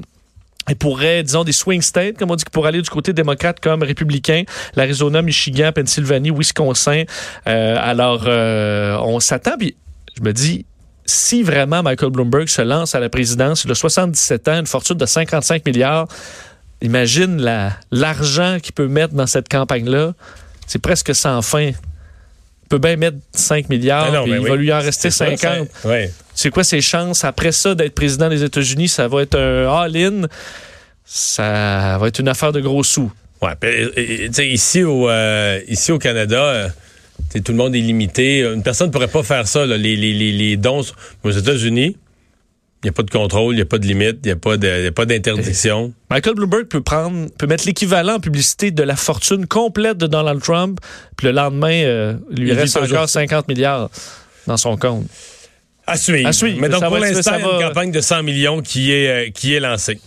il 0.70 0.76
pourrait, 0.76 1.24
disons, 1.24 1.44
des 1.44 1.52
swing 1.52 1.82
states, 1.82 2.18
comme 2.18 2.32
on 2.32 2.36
dit, 2.36 2.44
qui 2.46 2.50
pourraient 2.52 2.70
aller 2.70 2.82
du 2.82 2.90
côté 2.90 3.12
démocrate 3.14 3.60
comme 3.60 3.84
républicain, 3.84 4.44
l'Arizona, 4.76 5.22
Michigan, 5.22 5.72
Pennsylvanie, 5.74 6.32
Wisconsin. 6.32 7.04
Euh, 7.48 7.76
alors, 7.80 8.24
euh, 8.28 8.98
on 9.02 9.20
s'attend, 9.20 9.58
puis 9.58 9.76
je 10.18 10.22
me 10.24 10.32
dis, 10.32 10.66
si 11.06 11.44
vraiment 11.44 11.84
Michael 11.84 12.12
Bloomberg 12.12 12.48
se 12.48 12.62
lance 12.62 12.96
à 12.96 13.00
la 13.02 13.10
présidence, 13.10 13.66
il 13.66 13.72
a 13.72 13.76
77 13.76 14.48
ans, 14.48 14.60
une 14.60 14.68
fortune 14.68 14.96
de 14.98 15.06
55 15.06 15.66
milliards, 15.66 16.08
imagine 16.82 17.42
la- 17.42 17.74
l'argent 17.92 18.58
qu'il 18.62 18.74
peut 18.74 18.88
mettre 18.88 19.14
dans 19.14 19.28
cette 19.28 19.50
campagne-là. 19.50 20.14
C'est 20.68 20.80
presque 20.82 21.14
sans 21.14 21.42
fin. 21.42 21.72
Il 21.72 22.68
peut 22.70 22.78
bien 22.78 22.96
mettre 22.96 23.18
5 23.34 23.70
milliards, 23.70 24.08
Ah 24.10 24.12
non, 24.12 24.24
puis 24.24 24.32
ben 24.32 24.38
il 24.38 24.44
oui. 24.44 24.50
va 24.50 24.56
lui 24.56 24.74
en 24.74 24.80
rester 24.80 25.12
C'est 25.12 25.26
ça, 25.26 25.38
50. 25.38 25.68
c'est- 25.82 25.88
ouais. 25.88 26.14
C'est 26.36 26.50
quoi 26.50 26.64
ses 26.64 26.82
chances 26.82 27.24
après 27.24 27.52
ça 27.52 27.76
d'être 27.76 27.94
président 27.94 28.30
des 28.30 28.44
États-Unis? 28.44 28.88
Ça 28.88 29.08
va 29.08 29.22
être 29.22 29.36
un 29.38 29.68
all-in. 29.72 30.28
Ça 31.06 31.98
va 32.00 32.08
être 32.08 32.20
une 32.20 32.30
affaire 32.30 32.52
de 32.52 32.62
gros 32.62 32.84
sous. 32.84 33.12
Ouais, 33.42 33.52
euh, 33.66 33.92
euh, 33.98 34.44
ici 34.44 34.84
au 34.84 35.10
euh, 35.10 35.60
ici 35.68 35.92
au 35.92 36.00
Canada, 36.00 36.70
tout 37.34 37.52
le 37.52 37.58
monde 37.58 37.76
est 37.76 37.82
limité. 37.82 38.40
Une 38.40 38.64
personne 38.64 38.88
ne 38.88 38.92
pourrait 38.92 39.10
pas 39.10 39.24
faire 39.24 39.48
ça. 39.48 39.66
là. 39.66 39.78
Les, 39.78 39.96
les, 39.96 40.14
les, 40.14 40.58
dons 40.58 40.82
aux 41.24 41.32
États-Unis, 41.32 41.98
il 42.84 42.88
n'y 42.88 42.90
a 42.90 42.94
pas 42.94 43.04
de 43.04 43.12
contrôle, 43.12 43.54
il 43.54 43.58
n'y 43.58 43.62
a 43.62 43.66
pas 43.66 43.78
de 43.78 43.88
limite, 43.88 44.18
il 44.24 44.28
n'y 44.28 44.32
a 44.32 44.92
pas 44.92 45.06
d'interdiction. 45.06 45.94
Michael 46.10 46.36
Bloomberg 46.36 46.66
peut 46.66 46.82
prendre, 46.82 47.30
peut 47.38 47.48
mettre 47.48 47.66
l'équivalent 47.66 48.16
en 48.16 48.20
publicité 48.20 48.72
de 48.72 48.84
la 48.84 48.98
fortune 48.98 49.48
complète 49.48 49.98
de 49.98 50.08
Donald 50.08 50.42
Trump, 50.42 50.80
puis 51.16 51.28
le 51.28 51.34
lendemain, 51.34 51.82
euh, 51.84 52.16
il 52.32 52.40
lui 52.44 52.50
Il 52.50 52.54
reste 52.54 52.76
encore 52.76 53.08
ça. 53.08 53.22
50 53.22 53.48
milliards 53.48 53.90
dans 54.48 54.58
son 54.58 54.76
compte. 54.76 55.06
À 55.86 55.98
suivre. 55.98 56.30
À 56.30 56.32
suivre. 56.32 56.58
Mais 56.62 56.70
donc, 56.70 56.80
Ça 56.80 56.88
pour 56.88 56.98
l'instant, 56.98 57.22
ça 57.22 57.38
il 57.38 57.42
y 57.42 57.44
a 57.46 57.52
une 57.52 57.58
va- 57.60 57.68
campagne 57.68 57.92
de 57.92 58.00
100 58.00 58.24
millions 58.24 58.62
qui 58.62 58.94
est, 58.94 59.08
euh, 59.28 59.30
qui 59.32 59.54
est 59.54 59.60
lancée. 59.60 60.00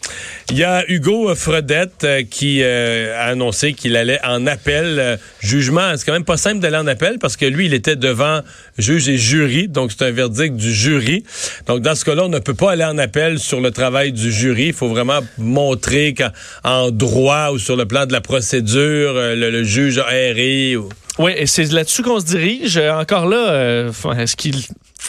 Il 0.50 0.56
y 0.56 0.64
a 0.64 0.84
Hugo 0.90 1.34
Fredette 1.34 2.02
euh, 2.04 2.22
qui 2.22 2.60
euh, 2.62 3.14
a 3.14 3.24
annoncé 3.26 3.74
qu'il 3.74 3.94
allait 3.94 4.18
en 4.24 4.46
appel. 4.46 5.18
Jugement, 5.40 5.92
c'est 5.96 6.06
quand 6.06 6.14
même 6.14 6.24
pas 6.24 6.38
simple 6.38 6.60
d'aller 6.60 6.78
en 6.78 6.86
appel 6.86 7.18
parce 7.20 7.36
que 7.36 7.44
lui, 7.44 7.66
il 7.66 7.74
était 7.74 7.94
devant 7.96 8.40
juge 8.78 9.06
et 9.10 9.18
jury, 9.18 9.68
donc 9.68 9.92
c'est 9.92 10.06
un 10.06 10.10
verdict 10.12 10.56
du 10.56 10.72
jury. 10.72 11.24
Donc, 11.66 11.82
dans 11.82 11.94
ce 11.94 12.06
cas-là, 12.06 12.24
on 12.24 12.28
ne 12.30 12.38
peut 12.38 12.54
pas 12.54 12.72
aller 12.72 12.84
en 12.84 12.96
appel 12.96 13.38
sur 13.38 13.60
le 13.60 13.70
travail 13.70 14.12
du 14.12 14.32
jury. 14.32 14.68
Il 14.68 14.72
faut 14.72 14.88
vraiment 14.88 15.20
montrer 15.36 16.14
qu'en 16.14 16.90
droit 16.90 17.50
ou 17.52 17.58
sur 17.58 17.76
le 17.76 17.84
plan 17.84 18.06
de 18.06 18.12
la 18.12 18.22
procédure, 18.22 19.12
le, 19.12 19.50
le 19.50 19.62
juge 19.64 19.98
a 19.98 20.16
erré. 20.16 20.76
ou- 20.76 20.88
Oui, 21.18 21.32
et 21.36 21.46
c'est 21.46 21.64
là-dessus 21.70 22.02
qu'on 22.02 22.18
se 22.20 22.24
dirige. 22.26 22.78
Encore 22.78 23.28
là, 23.28 23.88
est-ce 24.18 24.36
qu'il 24.36 24.56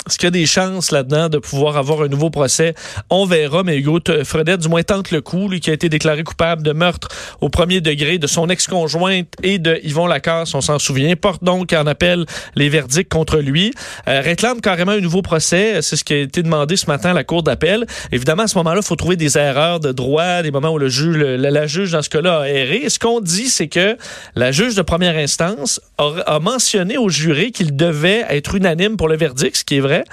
est-ce 0.08 0.17
qu'il 0.17 0.27
y 0.27 0.27
a 0.27 0.32
des 0.32 0.46
chances 0.46 0.91
là-dedans 0.91 1.29
de 1.29 1.38
pouvoir 1.38 1.77
avoir 1.77 2.01
un 2.01 2.08
nouveau 2.08 2.29
procès? 2.29 2.75
On 3.10 3.25
verra, 3.25 3.63
mais 3.63 3.77
Hugo 3.77 4.00
Fredette, 4.24 4.62
du 4.62 4.70
moins, 4.70 4.84
tente 4.84 5.12
le 5.12 5.22
coup, 5.22 5.50
lui 5.50 5.60
qui 5.60 5.70
a 5.70 5.74
été 5.74 5.89
déclaré 5.89 6.24
coupable 6.24 6.63
de 6.63 6.72
meurtre 6.72 7.10
au 7.41 7.50
premier 7.50 7.82
degré 7.82 8.17
de 8.17 8.27
son 8.27 8.48
ex-conjointe 8.50 9.27
et 9.44 9.60
de 9.60 9.79
Yvon 9.84 10.08
Lacasse, 10.08 10.53
on 10.53 10.62
s'en 10.62 10.79
souvient, 10.79 11.15
porte 11.15 11.44
donc 11.44 11.74
en 11.74 11.86
appel 11.88 12.25
les 12.56 12.70
verdicts 12.70 13.10
contre 13.10 13.39
lui, 13.39 13.74
euh, 14.08 14.22
réclame 14.22 14.62
carrément 14.62 14.94
un 14.94 15.01
nouveau 15.01 15.22
procès. 15.22 15.82
C'est 15.82 15.96
ce 15.96 16.03
qui 16.03 16.13
a 16.13 16.20
été 16.20 16.44
demandé 16.44 16.77
ce 16.77 16.86
matin 16.88 17.12
à 17.12 17.13
la 17.13 17.24
Cour 17.24 17.44
d'appel. 17.44 17.86
Évidemment, 18.12 18.44
à 18.44 18.48
ce 18.48 18.58
moment-là, 18.60 18.79
il 18.82 18.88
faut 18.88 18.96
trouver 18.96 19.15
des 19.15 19.38
erreurs 19.38 19.79
de 19.79 19.91
droit, 19.91 20.41
des 20.41 20.51
moments 20.51 20.70
où 20.70 20.77
le 20.77 20.89
juge, 20.89 21.17
la, 21.17 21.67
juge, 21.67 21.91
dans 21.91 22.01
ce 22.01 22.10
cas-là, 22.10 22.41
a 22.41 22.48
erré. 22.48 22.89
Ce 22.89 23.00
qu'on 23.00 23.20
dit, 23.20 23.50
c'est 23.50 23.67
que 23.67 23.98
la 24.36 24.51
juge 24.51 24.75
de 24.75 24.82
première 24.82 25.17
instance 25.17 25.82
a, 25.98 26.36
a 26.36 26.39
mentionné 26.39 26.98
au 26.98 27.10
jury 27.10 27.51
qu'il 27.51 27.75
devait 27.75 28.24
être 28.30 28.56
unanime 28.56 28.98
pour 28.98 29.08
le 29.08 29.18
verdict, 29.18 29.56
ce 29.58 29.63
qui 29.63 29.77
est 29.77 29.80
vrai, 29.80 30.04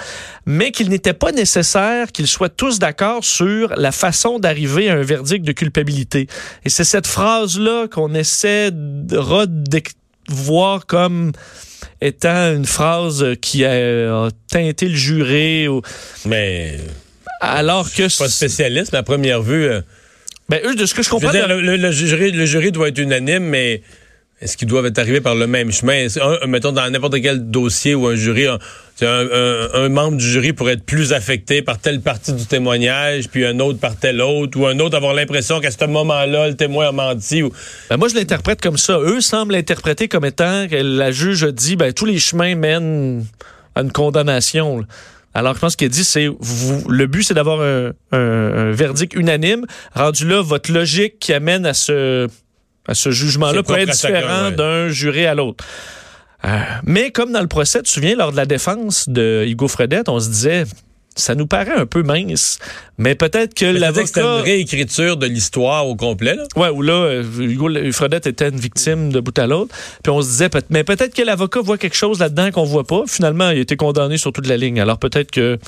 mais 0.46 0.70
qu'il 0.70 0.88
n'était 0.88 1.12
pas 1.12 1.32
nécessaire 1.32 2.10
qu'ils 2.12 2.26
soient 2.26 2.48
tous 2.48 2.78
d'accord 2.78 3.24
sur 3.24 3.74
la 3.76 3.92
façon 3.92 4.38
d'arriver 4.38 4.88
à 4.88 4.94
un 4.94 5.02
verdict 5.02 5.44
de 5.44 5.52
culpabilité. 5.52 6.26
Et 6.64 6.70
c'est 6.70 6.84
cette 6.84 7.06
phrase-là 7.06 7.86
qu'on 7.88 8.14
essaie 8.14 8.70
de 8.72 9.18
voir 10.28 10.86
comme 10.86 11.32
étant 12.00 12.54
une 12.54 12.64
phrase 12.64 13.24
qui 13.42 13.64
a, 13.64 14.24
a 14.24 14.28
teinté 14.50 14.88
le 14.88 14.96
juré, 14.96 15.68
ou- 15.68 15.82
Mais 16.24 16.78
alors 17.40 17.90
que... 17.92 18.04
je 18.04 18.08
suis 18.08 18.24
pas 18.24 18.30
spécialiste, 18.30 18.92
mais 18.92 18.98
à 18.98 19.02
première 19.02 19.42
vue... 19.42 19.64
euh, 19.66 19.80
Ben, 20.48 20.60
eux, 20.64 20.74
de 20.74 20.86
ce 20.86 20.94
que 20.94 21.02
je 21.02 21.08
Je 21.08 21.14
veux 21.14 21.20
comprends... 21.20 21.32
dire, 21.32 21.46
le, 21.48 21.60
le- 21.60 21.76
le 21.76 21.90
jury, 21.90 22.30
le 22.32 22.46
jury 22.46 22.72
doit 22.72 22.88
être 22.88 22.98
unanime, 22.98 23.44
mais 23.44 23.82
est-ce 24.40 24.56
qu'ils 24.56 24.68
doivent 24.68 24.86
être 24.86 24.98
arrivés 24.98 25.20
par 25.20 25.34
le 25.34 25.46
même 25.46 25.70
chemin? 25.72 26.06
Un- 26.20 26.46
mettons, 26.46 26.72
dans 26.72 26.88
n'importe 26.90 27.20
quel 27.22 27.50
dossier 27.50 27.94
où 27.94 28.06
un 28.08 28.14
jury, 28.14 28.46
un, 28.46 28.58
un- 29.02 29.68
un- 29.74 29.88
membre 29.88 30.18
du 30.18 30.28
jury 30.28 30.52
pourrait 30.52 30.74
être 30.74 30.84
plus 30.84 31.12
affecté 31.12 31.62
par 31.62 31.78
telle 31.78 32.00
partie 32.00 32.32
du 32.32 32.44
témoignage, 32.44 33.28
puis 33.28 33.46
un 33.46 33.58
autre 33.60 33.78
par 33.78 33.96
telle 33.96 34.20
autre, 34.20 34.58
ou 34.58 34.66
un 34.66 34.78
autre 34.80 34.96
avoir 34.96 35.14
l'impression 35.14 35.60
qu'à 35.60 35.70
ce 35.70 35.84
moment-là, 35.86 36.48
le 36.48 36.56
témoin 36.56 36.88
a 36.88 36.92
menti. 36.92 37.42
Ou... 37.42 37.50
Ben, 37.88 37.96
moi, 37.96 38.08
je 38.08 38.14
l'interprète 38.16 38.60
comme 38.60 38.76
ça. 38.76 38.98
Eux 38.98 39.20
semblent 39.20 39.52
l'interpréter 39.54 40.08
comme 40.08 40.24
étant 40.24 40.66
que 40.68 40.76
la 40.76 41.10
juge 41.12 41.44
dit 41.52 41.76
ben, 41.76 41.92
tous 41.92 42.04
les 42.06 42.18
chemins 42.18 42.54
mènent 42.54 43.24
à 43.74 43.82
une 43.82 43.92
condamnation. 43.92 44.84
Alors, 45.36 45.54
je 45.54 45.58
pense 45.60 45.74
qu'il 45.74 45.88
dit, 45.88 46.04
c'est 46.04 46.28
vous, 46.38 46.88
le 46.88 47.06
but, 47.08 47.24
c'est 47.24 47.34
d'avoir 47.34 47.60
un, 47.60 47.92
un- 48.12 48.68
un 48.68 48.70
verdict 48.72 49.14
unanime. 49.14 49.64
Rendu 49.92 50.28
là, 50.28 50.40
votre 50.42 50.70
logique 50.72 51.18
qui 51.18 51.32
amène 51.32 51.66
à 51.66 51.74
ce, 51.74 52.28
ce 52.92 53.10
jugement-là 53.10 53.62
peut 53.62 53.78
être 53.78 53.90
différent 53.90 54.46
ouais. 54.46 54.52
d'un 54.52 54.88
juré 54.88 55.26
à 55.26 55.34
l'autre. 55.34 55.64
Euh, 56.44 56.58
mais 56.84 57.10
comme 57.10 57.32
dans 57.32 57.40
le 57.40 57.48
procès, 57.48 57.78
tu 57.78 57.84
te 57.84 57.88
souviens, 57.88 58.16
lors 58.16 58.30
de 58.30 58.36
la 58.36 58.44
défense 58.44 59.08
de 59.08 59.44
Hugo 59.46 59.66
Fredette, 59.66 60.10
on 60.10 60.20
se 60.20 60.28
disait, 60.28 60.64
ça 61.16 61.34
nous 61.34 61.46
paraît 61.46 61.74
un 61.74 61.86
peu 61.86 62.02
mince, 62.02 62.58
mais 62.98 63.14
peut-être 63.14 63.54
que 63.54 63.60
que 63.60 63.66
C'était 63.66 64.20
une 64.20 64.26
l'avocat... 64.26 64.42
réécriture 64.42 65.16
de 65.16 65.26
l'histoire 65.26 65.86
au 65.86 65.96
complet. 65.96 66.34
Là? 66.34 66.44
Ouais, 66.56 66.68
où 66.68 66.82
là, 66.82 66.92
euh, 66.92 67.22
Hugo 67.38 67.70
Fredette 67.92 68.26
était 68.26 68.48
une 68.48 68.58
victime 68.58 69.10
de 69.10 69.20
bout 69.20 69.38
à 69.38 69.46
l'autre. 69.46 69.74
Puis 70.02 70.10
on 70.10 70.20
se 70.20 70.28
disait, 70.28 70.50
mais 70.70 70.84
peut-être 70.84 71.14
que 71.14 71.22
l'avocat 71.22 71.60
voit 71.60 71.78
quelque 71.78 71.96
chose 71.96 72.18
là-dedans 72.18 72.50
qu'on 72.50 72.64
voit 72.64 72.86
pas. 72.86 73.04
Finalement, 73.06 73.50
il 73.50 73.58
a 73.58 73.60
été 73.60 73.76
condamné 73.76 74.18
sur 74.18 74.32
toute 74.32 74.46
la 74.46 74.56
ligne. 74.56 74.80
Alors 74.80 74.98
peut-être 74.98 75.30
que 75.30 75.58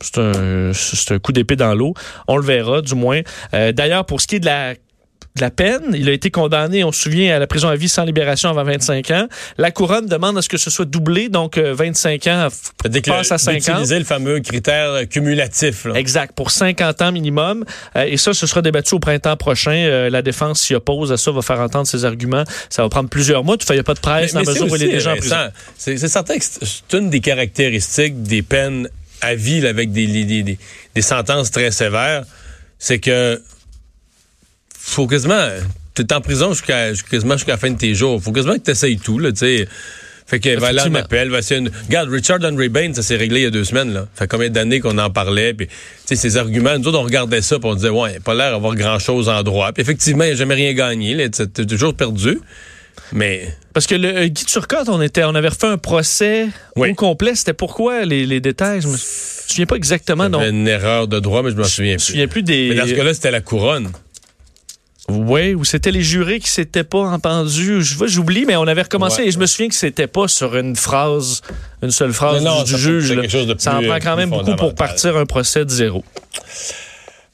c'est 0.00 0.18
un, 0.18 0.72
un 0.72 1.18
coup 1.20 1.32
d'épée 1.32 1.56
dans 1.56 1.74
l'eau. 1.74 1.94
On 2.26 2.36
le 2.36 2.44
verra, 2.44 2.82
du 2.82 2.94
moins. 2.94 3.20
Euh, 3.54 3.72
D'ailleurs, 3.72 4.04
pour 4.04 4.20
ce 4.20 4.26
qui 4.26 4.36
est 4.36 4.40
de 4.40 4.46
la 4.46 4.74
de 5.36 5.40
la 5.40 5.50
peine. 5.50 5.80
Il 5.94 6.08
a 6.08 6.12
été 6.12 6.30
condamné, 6.30 6.84
on 6.84 6.92
se 6.92 7.02
souvient, 7.02 7.34
à 7.34 7.38
la 7.38 7.46
prison 7.46 7.68
à 7.68 7.76
vie 7.76 7.88
sans 7.88 8.04
libération 8.04 8.50
avant 8.50 8.64
25 8.64 9.10
ans. 9.12 9.26
La 9.56 9.70
couronne 9.70 10.06
demande 10.06 10.36
à 10.36 10.42
ce 10.42 10.48
que 10.48 10.58
ce 10.58 10.68
soit 10.70 10.84
doublé, 10.84 11.28
donc 11.30 11.56
euh, 11.56 11.72
25 11.74 12.26
ans 12.26 12.48
C'est-à-dire 12.82 13.02
que 13.02 13.10
passe 13.10 13.32
à 13.32 13.38
50. 13.38 13.60
d'utiliser 13.64 13.98
le 13.98 14.04
fameux 14.04 14.40
critère 14.40 14.90
euh, 14.90 15.04
cumulatif. 15.04 15.86
là. 15.86 15.94
Exact, 15.94 16.34
pour 16.36 16.50
50 16.50 17.00
ans 17.02 17.12
minimum. 17.12 17.64
Euh, 17.96 18.04
et 18.04 18.16
ça, 18.18 18.34
ce 18.34 18.46
sera 18.46 18.60
débattu 18.60 18.94
au 18.94 18.98
printemps 18.98 19.36
prochain. 19.36 19.72
Euh, 19.72 20.10
la 20.10 20.20
défense 20.20 20.60
s'y 20.60 20.74
oppose 20.74 21.10
à 21.12 21.16
ça, 21.16 21.30
va 21.30 21.40
faire 21.40 21.60
entendre 21.60 21.86
ses 21.86 22.04
arguments. 22.04 22.44
Ça 22.68 22.82
va 22.82 22.88
prendre 22.90 23.08
plusieurs 23.08 23.42
mois. 23.42 23.56
Il 23.70 23.72
n'y 23.72 23.78
a 23.80 23.84
pas 23.84 23.94
de 23.94 24.00
presse 24.00 24.34
dans 24.34 24.40
la 24.40 24.44
c'est 24.44 24.50
mesure 24.52 24.70
où 24.70 24.76
il 24.76 24.82
est 24.84 24.88
déjà 24.88 25.12
en 25.14 25.16
prison. 25.16 25.36
C'est 25.78 25.96
certain 25.96 26.36
que 26.38 26.44
c'est 26.44 26.92
une 26.98 27.08
des 27.08 27.20
caractéristiques 27.20 28.22
des 28.22 28.42
peines 28.42 28.88
à 29.20 29.34
vie 29.34 29.60
là, 29.60 29.70
avec 29.70 29.92
des, 29.92 30.06
des, 30.06 30.42
des- 30.42 30.58
des 30.94 31.02
sentences 31.02 31.50
très 31.50 31.70
sévères. 31.70 32.24
C'est 32.78 32.98
que 32.98 33.40
faut 34.84 35.06
quasiment. 35.06 35.48
T'es 35.94 36.12
en 36.12 36.20
prison 36.20 36.52
jusqu'à 36.52 36.92
quasiment 37.10 37.36
jusqu'à 37.36 37.52
la 37.52 37.58
fin 37.58 37.70
de 37.70 37.76
tes 37.78 37.94
jours. 37.94 38.22
Faut 38.22 38.32
quasiment 38.32 38.54
que 38.54 38.60
t'essayes 38.60 38.98
tout, 38.98 39.18
là, 39.18 39.30
tu 39.30 39.38
sais. 39.38 39.68
Fait 40.26 40.40
que 40.40 40.58
va 40.58 40.68
appel, 40.98 41.28
va 41.28 41.40
une... 41.50 41.70
Regarde, 41.86 42.08
Richard 42.08 42.38
Henry 42.42 42.70
Bain, 42.70 42.94
ça 42.94 43.02
s'est 43.02 43.16
réglé 43.16 43.40
il 43.40 43.42
y 43.42 43.46
a 43.46 43.50
deux 43.50 43.64
semaines, 43.64 43.92
là. 43.92 44.06
Fait 44.14 44.26
combien 44.26 44.48
d'années 44.48 44.80
qu'on 44.80 44.96
en 44.96 45.10
parlait, 45.10 45.52
puis, 45.52 45.66
tu 45.66 45.74
sais, 46.06 46.16
ses 46.16 46.36
arguments, 46.38 46.78
nous 46.78 46.88
autres, 46.88 46.98
on 46.98 47.02
regardait 47.02 47.42
ça, 47.42 47.58
puis 47.58 47.68
on 47.68 47.74
disait, 47.74 47.90
ouais, 47.90 48.12
il 48.12 48.16
a 48.16 48.20
pas 48.20 48.32
l'air 48.34 48.52
d'avoir 48.52 48.74
grand-chose 48.74 49.28
en 49.28 49.42
droit. 49.42 49.72
Puis 49.72 49.82
effectivement, 49.82 50.24
il 50.24 50.30
n'a 50.30 50.36
jamais 50.36 50.54
rien 50.54 50.72
gagné, 50.72 51.14
là. 51.14 51.28
T'as 51.28 51.46
toujours 51.64 51.94
perdu. 51.94 52.38
Mais 53.12 53.46
Parce 53.74 53.86
que 53.86 53.94
le 53.94 54.08
euh, 54.08 54.26
Guy 54.28 54.44
Turcotte, 54.46 54.88
on, 54.88 55.02
était, 55.02 55.24
on 55.24 55.34
avait 55.34 55.48
refait 55.48 55.66
un 55.66 55.76
procès 55.78 56.46
Oui. 56.76 56.90
au 56.92 56.94
complet. 56.94 57.34
C'était 57.34 57.52
pourquoi 57.52 58.06
les, 58.06 58.24
les 58.24 58.40
détails? 58.40 58.80
Je 58.80 58.88
me 58.88 58.96
souviens 58.96 59.66
pas 59.66 59.76
exactement. 59.76 60.30
Non, 60.30 60.42
une 60.42 60.66
erreur 60.68 61.08
de 61.08 61.20
droit, 61.20 61.42
mais 61.42 61.50
je 61.50 61.56
m'en 61.56 61.64
souviens 61.64 61.92
je 61.92 61.94
me 61.94 61.98
plus. 61.98 62.04
souviens 62.06 62.28
plus 62.28 62.42
des... 62.42 62.68
Mais 62.70 62.76
dans 62.76 62.86
ce 62.86 62.94
cas-là, 62.94 63.12
c'était 63.12 63.30
la 63.30 63.40
couronne. 63.42 63.90
Oui, 65.08 65.54
ou 65.54 65.64
c'était 65.64 65.90
les 65.90 66.02
jurés 66.02 66.38
qui 66.38 66.48
s'étaient 66.48 66.84
pas 66.84 67.00
entendus. 67.00 67.82
Je 67.82 67.96
vois, 67.96 68.06
j'oublie, 68.06 68.44
mais 68.46 68.54
on 68.56 68.66
avait 68.68 68.82
recommencé 68.82 69.22
Ouais. 69.22 69.28
et 69.28 69.30
je 69.32 69.38
me 69.38 69.46
souviens 69.46 69.68
que 69.68 69.74
c'était 69.74 70.06
pas 70.06 70.28
sur 70.28 70.56
une 70.56 70.76
phrase, 70.76 71.42
une 71.82 71.90
seule 71.90 72.12
phrase 72.12 72.42
Non, 72.42 72.58
non, 72.58 72.62
du, 72.62 72.70
ça 72.72 72.78
juge. 72.78 73.08
ça 73.58 73.78
en 73.78 73.82
prend 73.82 73.92
euh, 73.94 73.98
quand 74.00 74.16
même 74.16 74.30
beaucoup 74.30 74.54
pour 74.56 74.74
partir 74.74 75.16
un 75.16 75.26
procès 75.26 75.64
de 75.64 75.70
zéro. 75.70 76.04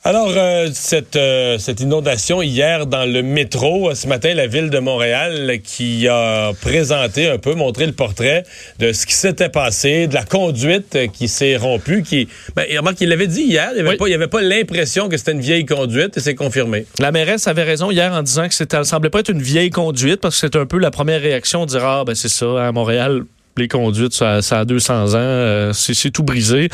Alors, 0.05 0.31
euh, 0.37 0.69
cette, 0.73 1.17
euh, 1.17 1.59
cette 1.59 1.81
inondation 1.81 2.41
hier 2.41 2.87
dans 2.87 3.05
le 3.05 3.21
métro, 3.23 3.93
ce 3.95 4.07
matin, 4.07 4.33
la 4.33 4.47
ville 4.47 4.71
de 4.71 4.79
Montréal 4.79 5.59
qui 5.63 6.07
a 6.07 6.53
présenté 6.63 7.29
un 7.29 7.37
peu, 7.37 7.55
montré 7.55 7.85
le 7.85 7.93
portrait 7.93 8.45
de 8.79 8.93
ce 8.93 9.05
qui 9.07 9.13
s'était 9.15 9.49
passé, 9.49 10.07
de 10.07 10.15
la 10.15 10.25
conduite 10.25 10.97
qui 11.13 11.27
s'est 11.27 11.57
rompue, 11.57 12.05
qui, 12.05 12.29
ben, 12.55 12.65
remarque, 12.79 13.01
il 13.01 13.09
l'avait 13.09 13.27
dit 13.27 13.43
hier, 13.43 13.71
il 13.73 13.75
n'y 13.75 13.81
avait, 13.81 13.91
Oui. 13.91 13.97
pas- 14.29 14.39
avait 14.39 14.49
l'impression 14.49 15.09
que 15.09 15.17
c'était 15.17 15.33
une 15.33 15.41
vieille 15.41 15.67
conduite 15.67 16.17
et 16.17 16.21
c'est 16.21 16.37
confirmé. 16.37 16.87
La 17.01 17.11
mairesse 17.11 17.49
avait 17.49 17.65
raison 17.65 17.91
hier 17.91 18.13
en 18.13 18.23
disant 18.23 18.49
que 18.49 18.55
ça 18.55 18.85
semblait 18.85 19.11
pas 19.11 19.21
être 19.21 19.31
une 19.31 19.43
vieille 19.43 19.71
conduite 19.71 20.21
parce 20.21 20.41
que 20.41 20.47
c'est 20.47 20.57
un 20.57 20.65
peu 20.65 20.79
la 20.79 20.93
première 20.93 21.21
réaction 21.21 21.67
de 21.67 21.71
dire 21.71 21.85
ah 21.85 22.05
ben 22.07 22.15
c'est 22.15 22.29
ça 22.29 22.69
à 22.69 22.73
Montréal. 22.73 23.25
Les 23.57 23.67
conduites, 23.67 24.13
ça, 24.15 24.41
ça 24.43 24.61
a 24.61 24.65
200 24.65 25.15
ans, 25.15 25.17
euh, 25.17 25.73
c'est, 25.73 25.93
c'est 25.93 26.13
tout 26.13 26.23
brisé. 26.23 26.69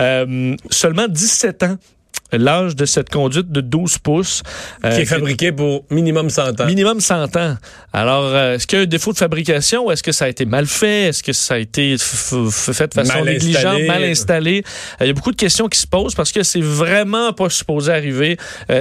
Euh, 0.00 0.56
seulement 0.70 1.06
17 1.06 1.62
ans, 1.64 1.76
l'âge 2.32 2.76
de 2.76 2.84
cette 2.84 3.10
conduite 3.10 3.50
de 3.50 3.60
12 3.60 3.98
pouces. 3.98 4.42
euh, 4.84 4.94
qui 4.94 5.02
est 5.02 5.04
fabriqué 5.06 5.52
pour 5.52 5.84
minimum 5.90 6.30
100 6.30 6.60
ans. 6.60 6.66
Minimum 6.66 7.00
100 7.00 7.36
ans. 7.36 7.56
Alors, 7.92 8.24
euh, 8.24 8.54
est-ce 8.54 8.66
qu'il 8.66 8.78
y 8.78 8.80
a 8.80 8.84
un 8.84 8.86
défaut 8.86 9.12
de 9.12 9.18
fabrication 9.18 9.86
ou 9.86 9.90
est-ce 9.92 10.02
que 10.02 10.12
ça 10.12 10.26
a 10.26 10.28
été 10.28 10.44
mal 10.44 10.66
fait? 10.66 11.08
Est-ce 11.08 11.22
que 11.22 11.32
ça 11.32 11.54
a 11.54 11.58
été 11.58 11.96
fait 11.98 12.86
de 12.88 12.94
façon 12.94 13.12
Mal 13.14 13.24
négligente, 13.24 13.64
installé. 13.64 13.86
mal 13.86 14.04
installé? 14.04 14.64
Euh, 15.00 15.04
Il 15.04 15.06
y 15.08 15.10
a 15.10 15.12
beaucoup 15.14 15.32
de 15.32 15.36
questions 15.36 15.68
qui 15.68 15.78
se 15.78 15.86
posent 15.86 16.14
parce 16.14 16.32
que 16.32 16.42
c'est 16.42 16.60
vraiment 16.62 17.32
pas 17.32 17.50
supposé 17.50 17.92
arriver 17.92 18.36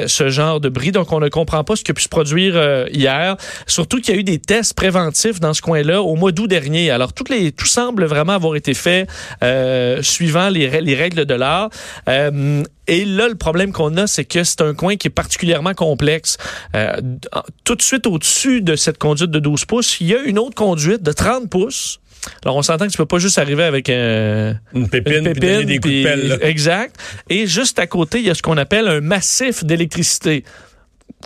ce 0.07 0.29
genre 0.29 0.59
de 0.59 0.69
bris. 0.69 0.91
Donc, 0.91 1.11
on 1.11 1.19
ne 1.19 1.29
comprend 1.29 1.63
pas 1.63 1.75
ce 1.75 1.83
qui 1.83 1.91
a 1.91 1.93
pu 1.93 2.03
se 2.03 2.09
produire 2.09 2.87
hier. 2.91 3.35
Surtout 3.67 3.99
qu'il 4.01 4.13
y 4.13 4.17
a 4.17 4.19
eu 4.19 4.23
des 4.23 4.39
tests 4.39 4.73
préventifs 4.73 5.39
dans 5.39 5.53
ce 5.53 5.61
coin-là 5.61 6.01
au 6.01 6.15
mois 6.15 6.31
d'août 6.31 6.47
dernier. 6.47 6.91
Alors, 6.91 7.13
toutes 7.13 7.29
les, 7.29 7.51
tout 7.51 7.65
semble 7.65 8.05
vraiment 8.05 8.33
avoir 8.33 8.55
été 8.55 8.73
fait 8.73 9.07
euh, 9.43 10.01
suivant 10.01 10.49
les 10.49 10.67
règles 10.67 11.25
de 11.25 11.33
l'art. 11.33 11.69
Euh, 12.89 12.93
et 12.93 13.05
là, 13.05 13.27
le 13.27 13.35
problème 13.35 13.71
qu'on 13.71 13.95
a, 13.97 14.07
c'est 14.07 14.25
que 14.25 14.43
c'est 14.43 14.61
un 14.61 14.73
coin 14.73 14.95
qui 14.95 15.07
est 15.07 15.11
particulièrement 15.11 15.73
complexe. 15.73 16.37
Euh, 16.75 16.95
tout 17.63 17.75
de 17.75 17.81
suite 17.81 18.07
au-dessus 18.07 18.61
de 18.61 18.75
cette 18.75 18.97
conduite 18.97 19.31
de 19.31 19.39
12 19.39 19.65
pouces, 19.65 19.99
il 20.01 20.07
y 20.07 20.15
a 20.15 20.19
une 20.19 20.39
autre 20.39 20.55
conduite 20.55 21.03
de 21.03 21.11
30 21.11 21.49
pouces. 21.49 21.99
Alors, 22.43 22.57
on 22.57 22.61
s'entend 22.61 22.85
que 22.85 22.91
tu 22.91 22.97
peux 22.97 23.05
pas 23.05 23.19
juste 23.19 23.37
arriver 23.37 23.63
avec 23.63 23.89
un, 23.89 24.55
Une 24.73 24.89
pépine, 24.89 25.25
une 25.25 25.31
puis 25.31 25.39
donner 25.39 25.65
des 25.65 25.77
coups 25.77 25.93
de 25.93 26.03
pelle. 26.03 26.27
là. 26.27 26.37
Exact. 26.41 26.95
Et 27.29 27.47
juste 27.47 27.79
à 27.79 27.87
côté, 27.87 28.19
il 28.19 28.25
y 28.25 28.29
a 28.29 28.35
ce 28.35 28.41
qu'on 28.41 28.57
appelle 28.57 28.87
un 28.87 28.99
massif 28.99 29.63
d'électricité. 29.63 30.43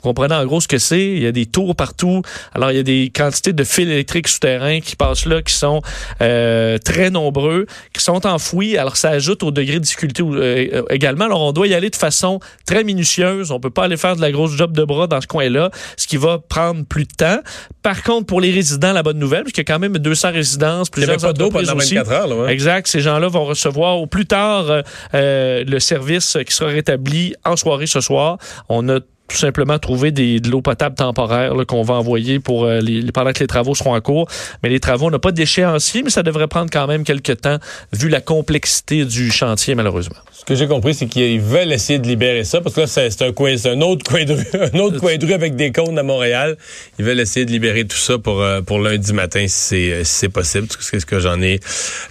Comprenez 0.04 0.36
en 0.36 0.46
gros 0.46 0.62
ce 0.62 0.68
que 0.68 0.78
c'est. 0.78 1.04
Il 1.04 1.24
y 1.24 1.28
a 1.28 1.32
des 1.32 1.46
tours 1.46 1.76
partout. 1.76 2.22
Alors, 2.54 2.72
il 2.72 2.78
y 2.78 2.80
a 2.80 2.84
des 2.84 3.12
quantités 3.14 3.54
de 3.54 3.64
fils 3.64 3.88
électriques 3.88 4.28
souterrains 4.28 4.80
qui 4.82 4.96
passent 4.96 5.26
là, 5.26 5.42
qui 5.42 5.54
sont 5.54 5.82
euh, 6.22 6.78
très 6.78 7.10
nombreux, 7.10 7.66
qui 7.94 8.04
sont 8.04 8.26
enfouis. 8.28 8.78
Alors, 8.78 8.98
ça 8.98 9.10
ajoute 9.10 9.44
au 9.44 9.52
degré 9.52 9.76
de 9.76 9.84
difficulté 9.84 10.24
euh, 10.24 10.84
également. 10.90 11.26
Alors, 11.26 11.42
on 11.42 11.52
doit 11.52 11.68
y 11.68 11.74
aller 11.74 11.90
de 11.90 11.96
façon 11.96 12.40
très 12.66 12.84
minutieuse. 12.84 13.52
On 13.52 13.60
peut 13.60 13.70
pas 13.70 13.86
aller 13.86 13.98
faire 13.98 14.16
de 14.16 14.22
la 14.22 14.32
grosse 14.32 14.56
job 14.56 14.76
de 14.76 14.84
bras 14.84 15.08
dans 15.08 15.22
ce 15.22 15.28
coin-là, 15.28 15.72
ce 15.98 16.08
qui 16.08 16.18
va 16.18 16.38
prendre 16.38 16.86
plus 16.86 17.06
de 17.06 17.14
temps. 17.18 17.40
Par 17.82 18.04
contre, 18.04 18.26
pour 18.28 18.42
les 18.42 18.52
résidents, 18.52 18.94
la 18.94 19.04
bonne 19.04 19.20
nouvelle, 19.20 19.44
puisqu'il 19.44 19.62
y 19.62 19.72
a 19.72 19.74
quand 19.74 19.80
même 19.80 19.98
200 19.98 20.32
résidences, 20.32 20.90
plusieurs 20.90 21.18
pas 21.18 21.34
d'eau 21.34 21.50
pendant 21.50 21.76
aussi. 21.76 21.96
24 21.96 22.12
heures. 22.12 22.28
Là, 22.28 22.36
ouais. 22.36 22.54
Exact. 22.54 22.88
Ces 22.88 23.02
gens-là 23.02 23.28
vont 23.28 23.46
recevoir 23.46 23.98
au 23.98 24.08
plus 24.08 24.26
tard 24.26 24.70
euh, 24.70 24.82
euh, 25.14 25.64
le 25.66 25.80
service 25.80 26.38
qui 26.46 26.54
sera 26.54 26.70
rétabli 26.70 27.36
en 27.46 27.56
soirée 27.56 27.88
ce 27.88 28.02
soir. 28.02 28.38
On 28.70 28.88
a 28.90 29.00
tout 29.28 29.38
simplement 29.38 29.80
trouvé 29.80 30.12
des, 30.12 30.40
de 30.40 30.50
l'eau 30.50 30.62
potable 30.62 30.96
temporaire 30.96 31.54
qu'on 31.68 31.82
va 31.82 31.96
envoyer 31.96 32.40
pour 32.40 32.66
euh, 32.66 32.82
les, 32.82 33.12
pendant 33.12 33.32
que 33.32 33.40
les 33.40 33.48
travaux 33.48 33.74
seront 33.74 33.96
en 33.96 34.02
cours. 34.02 34.28
Mais 34.62 34.70
les 34.70 34.80
travaux 34.80 35.10
n'ont 35.10 35.20
pas 35.20 35.32
d'échéancier, 35.32 36.04
mais 36.04 36.10
ça 36.10 36.24
devrait 36.24 36.48
prendre 36.48 36.70
quand 36.72 36.88
même 36.88 37.04
quelques 37.04 37.42
temps 37.42 37.58
vu 37.94 38.10
la 38.10 38.22
complexité 38.22 39.06
du 39.06 39.32
chantier, 39.32 39.76
malheureusement. 39.76 40.18
Ce 40.32 40.44
que 40.46 40.56
j'ai 40.56 40.68
compris, 40.68 40.94
c'est 40.94 41.06
qu'ils 41.08 41.40
veulent 41.40 41.72
essayer 41.72 42.00
de 42.00 42.08
libérer 42.08 42.44
ça, 42.44 42.60
parce 42.60 42.76
que 42.76 42.82
là, 42.82 42.88
c'est 42.88 43.22
un, 43.22 43.82
autre 43.82 44.04
coin 44.04 44.26
de 44.26 44.34
rue, 44.34 44.46
un 44.74 44.80
autre 44.80 45.00
coin 45.00 45.16
de 45.18 45.26
rue 45.26 45.34
avec 45.34 45.56
des 45.56 45.72
cônes 45.72 45.98
à 45.98 46.04
Montréal. 46.04 46.58
Ils 47.00 47.06
veulent 47.06 47.20
essayer 47.20 47.46
de 47.46 47.52
libérer 47.52 47.86
tout 47.86 47.98
ça 47.98 48.18
pour, 48.18 48.42
euh, 48.42 48.62
pour 48.62 48.80
lundi 48.80 49.14
matin, 49.14 49.46
si 49.48 49.54
c'est 49.58 50.04
si 50.04 50.14
c'est 50.14 50.30
possible. 50.30 50.68
C'est 50.80 51.00
ce 51.00 51.06
que 51.06 51.20
j'en 51.20 51.42
ai 51.42 51.60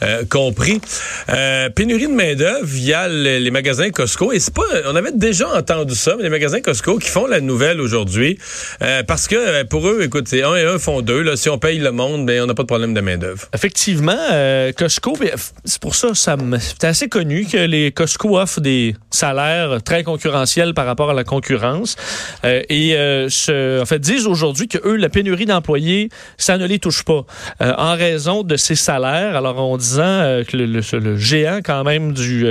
euh, 0.03 0.25
compris. 0.29 0.81
Euh, 1.29 1.69
pénurie 1.69 2.07
de 2.07 2.13
main-d'œuvre 2.13 2.65
via 2.65 3.07
le- 3.07 3.39
les 3.39 3.51
magasins 3.51 3.91
Costco. 3.91 4.33
Et 4.33 4.41
c'est 4.41 4.55
pas. 4.55 4.63
On 4.87 4.97
avait 4.97 5.13
déjà 5.13 5.49
entendu 5.55 5.95
ça, 5.95 6.15
mais 6.17 6.23
les 6.23 6.31
magasins 6.31 6.61
Costco 6.61 6.99
qui 7.03 7.11
font 7.11 7.27
la 7.27 7.41
nouvelle 7.41 7.81
aujourd'hui. 7.81 8.39
euh, 8.83 9.03
parce 9.03 9.27
que 9.29 9.35
euh, 9.37 9.65
pour 9.65 9.87
eux, 9.89 10.03
écoute, 10.03 10.29
un 10.33 10.55
et 10.57 10.65
un 10.65 10.79
font 10.79 11.03
deux. 11.03 11.23
Là. 11.23 11.37
Si 11.37 11.49
on 11.51 11.59
paye 11.59 11.79
le 11.79 11.91
monde, 11.93 12.27
ben, 12.27 12.43
on 12.43 12.47
n'a 12.47 12.55
pas 12.55 12.63
de 12.63 12.69
problème 12.69 12.95
de 12.95 13.01
main-d'œuvre. 13.01 13.47
Effectivement, 13.55 14.17
euh, 14.33 14.73
Costco, 14.73 15.15
ben, 15.19 15.31
c'est 15.65 15.81
pour 15.81 15.95
ça, 15.95 16.15
ça 16.15 16.37
c'est 16.61 16.85
assez 16.85 17.09
connu 17.09 17.45
que 17.47 17.57
les 17.59 17.93
Costco 17.93 18.39
offrent 18.39 18.61
des 18.61 18.95
salaires 19.11 19.83
très 19.83 20.03
concurrentiels 20.05 20.75
par 20.75 20.87
rapport 20.87 21.11
à 21.11 21.15
la 21.15 21.25
concurrence. 21.25 21.97
Euh, 22.45 22.63
et 22.69 22.93
en 22.97 23.85
fait, 23.87 23.99
disent 23.99 24.27
aujourd'hui 24.27 24.69
que 24.69 24.79
eux, 24.87 24.97
la 24.97 25.09
pénurie 25.09 25.45
d'employés, 25.47 26.09
ça 26.39 26.57
ne 26.59 26.67
les 26.67 26.79
touche 26.79 27.03
pas 27.05 27.25
en 27.61 27.95
raison 27.97 28.43
de 28.43 28.57
ces 28.57 28.75
salaires. 28.75 29.37
Alors, 29.37 29.59
en 29.61 29.77
disant 29.77 30.43
que 30.49 30.57
le, 30.57 30.67
le- 30.67 31.17
géant 31.17 31.59
quand 31.65 31.85
même 31.85 32.13
du, 32.13 32.45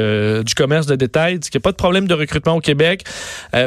du 0.44 0.54
commerce 0.56 0.86
de 0.88 0.96
détail 0.96 1.40
dit 1.40 1.50
qu'il 1.50 1.60
n'y 1.60 1.64
a 1.64 1.66
pas 1.66 1.72
de 1.72 1.78
problème 1.78 2.08
de 2.08 2.14
recrutement 2.14 2.56
au 2.56 2.60
Québec 2.62 3.04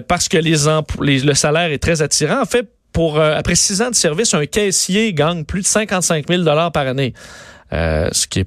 parce 0.09 0.29
que 0.29 0.37
les, 0.39 0.69
les- 1.03 1.21
le 1.21 1.35
salaire 1.35 1.71
est 1.73 1.79
très 1.79 2.03
attirant. 2.03 2.41
En 2.43 2.47
fait, 2.47 2.67
pour 2.93 3.19
euh, 3.19 3.35
après 3.37 3.55
six 3.57 3.83
ans 3.83 3.91
de 3.91 3.95
service, 3.95 4.35
un 4.35 4.47
caissier 4.47 5.13
gagne 5.13 5.45
plus 5.45 5.63
de 5.63 5.67
55 5.67 6.27
000 6.29 6.45
par 6.45 6.87
année, 6.87 7.13
Euh, 7.73 8.09
ce 8.13 8.27
qui 8.29 8.41
est 8.41 8.47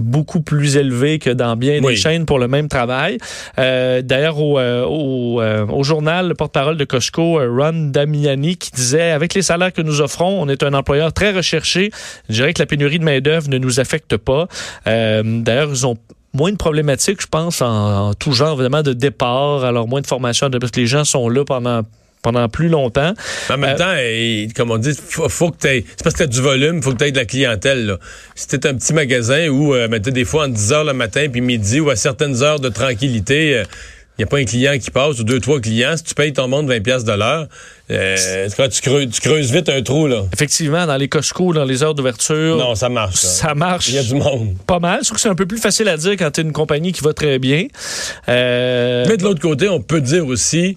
beaucoup 0.00 0.42
plus 0.42 0.76
élevé 0.76 1.18
que 1.18 1.30
dans 1.30 1.56
bien 1.56 1.80
Oui. 1.82 1.94
des 1.94 1.96
chaînes 1.96 2.24
pour 2.24 2.38
le 2.38 2.46
même 2.46 2.68
travail. 2.68 3.18
Euh, 3.58 4.00
D'ailleurs, 4.00 4.38
au, 4.38 4.56
euh, 4.60 4.84
au, 4.84 5.40
euh, 5.42 5.66
au 5.66 5.82
journal, 5.82 6.28
le 6.28 6.34
porte-parole 6.34 6.76
de 6.76 6.84
Costco, 6.84 7.40
Ron 7.40 7.88
Damiani, 7.90 8.56
qui 8.56 8.70
disait, 8.70 9.10
avec 9.10 9.34
les 9.34 9.42
salaires 9.42 9.72
que 9.72 9.82
nous 9.82 10.00
offrons, 10.00 10.40
on 10.40 10.48
est 10.48 10.62
un 10.62 10.72
employeur 10.74 11.12
très 11.12 11.32
recherché. 11.32 11.90
Je 12.28 12.34
dirais 12.34 12.52
que 12.54 12.62
la 12.62 12.66
pénurie 12.66 13.00
de 13.00 13.04
main-d'œuvre 13.04 13.48
ne 13.48 13.58
nous 13.58 13.80
affecte 13.80 14.16
pas. 14.16 14.46
D'ailleurs, 14.86 15.70
ils 15.70 15.84
ont 15.84 15.96
moins 16.34 16.52
de 16.52 16.56
problématiques, 16.56 17.20
je 17.22 17.26
pense, 17.26 17.62
en, 17.62 18.08
en 18.08 18.14
tout 18.14 18.32
genre, 18.32 18.54
évidemment, 18.54 18.82
de 18.82 18.92
départ, 18.92 19.64
alors 19.64 19.88
moins 19.88 20.00
de 20.00 20.06
formation, 20.06 20.50
parce 20.50 20.70
que 20.70 20.80
les 20.80 20.86
gens 20.86 21.04
sont 21.04 21.28
là 21.28 21.44
pendant 21.44 21.82
pendant 22.20 22.48
plus 22.48 22.68
longtemps. 22.68 23.14
En 23.48 23.56
même 23.58 23.76
Euh, 23.80 24.46
temps, 24.46 24.52
comme 24.56 24.72
on 24.72 24.78
dit, 24.78 24.92
faut, 24.92 25.28
faut 25.28 25.50
que 25.52 25.56
tu 25.58 25.86
C'est 25.86 26.02
parce 26.02 26.16
que 26.16 26.24
tu 26.24 26.30
du 26.30 26.40
volume, 26.40 26.82
faut 26.82 26.92
que 26.92 26.96
tu 26.98 27.04
aies 27.04 27.12
de 27.12 27.16
la 27.16 27.24
clientèle. 27.24 27.86
Là. 27.86 27.98
Si 28.34 28.48
un 28.56 28.74
petit 28.74 28.92
magasin 28.92 29.46
où 29.48 29.72
euh, 29.72 29.88
des 29.88 30.24
fois 30.24 30.46
entre 30.46 30.54
10 30.54 30.72
heures 30.72 30.84
le 30.84 30.94
matin 30.94 31.28
puis 31.30 31.40
midi 31.40 31.78
ou 31.78 31.90
à 31.90 31.96
certaines 31.96 32.42
heures 32.42 32.58
de 32.58 32.70
tranquillité, 32.70 33.50
il 33.50 33.66
n'y 34.18 34.24
a 34.24 34.26
pas 34.26 34.38
un 34.38 34.44
client 34.44 34.76
qui 34.78 34.90
passe 34.90 35.18
ou 35.20 35.24
deux, 35.24 35.38
trois 35.40 35.60
clients, 35.60 35.96
si 35.96 36.02
tu 36.04 36.14
payes 36.14 36.32
ton 36.32 36.48
monde 36.48 36.68
20$ 36.68 36.80
piastres 36.82 37.10
de 37.10 37.16
l'heure, 37.16 37.46
euh, 37.90 38.48
tu, 38.70 38.80
creuses, 38.82 39.10
tu 39.10 39.20
creuses 39.20 39.52
vite 39.52 39.68
un 39.68 39.80
trou. 39.82 40.06
là. 40.06 40.22
Effectivement, 40.32 40.86
dans 40.86 40.96
les 40.96 41.08
Costco, 41.08 41.52
dans 41.52 41.64
les 41.64 41.82
heures 41.82 41.94
d'ouverture, 41.94 42.56
Non, 42.56 42.74
ça 42.74 42.88
marche. 42.88 43.14
ça. 43.14 43.28
ça 43.28 43.54
marche. 43.54 43.88
Il 43.88 43.94
y 43.94 43.98
a 43.98 44.02
du 44.02 44.14
monde. 44.14 44.56
pas 44.66 44.78
mal. 44.80 45.00
Je 45.02 45.06
trouve 45.06 45.16
que 45.16 45.20
c'est 45.22 45.28
un 45.28 45.34
peu 45.34 45.46
plus 45.46 45.58
facile 45.58 45.88
à 45.88 45.96
dire 45.96 46.12
quand 46.12 46.30
tu 46.32 46.40
es 46.40 46.44
une 46.44 46.52
compagnie 46.52 46.92
qui 46.92 47.02
va 47.02 47.12
très 47.14 47.38
bien. 47.38 47.66
Euh, 48.28 49.04
Mais 49.08 49.16
de 49.16 49.22
l'autre 49.22 49.40
côté, 49.40 49.68
on 49.68 49.80
peut 49.80 50.00
dire 50.00 50.26
aussi, 50.26 50.76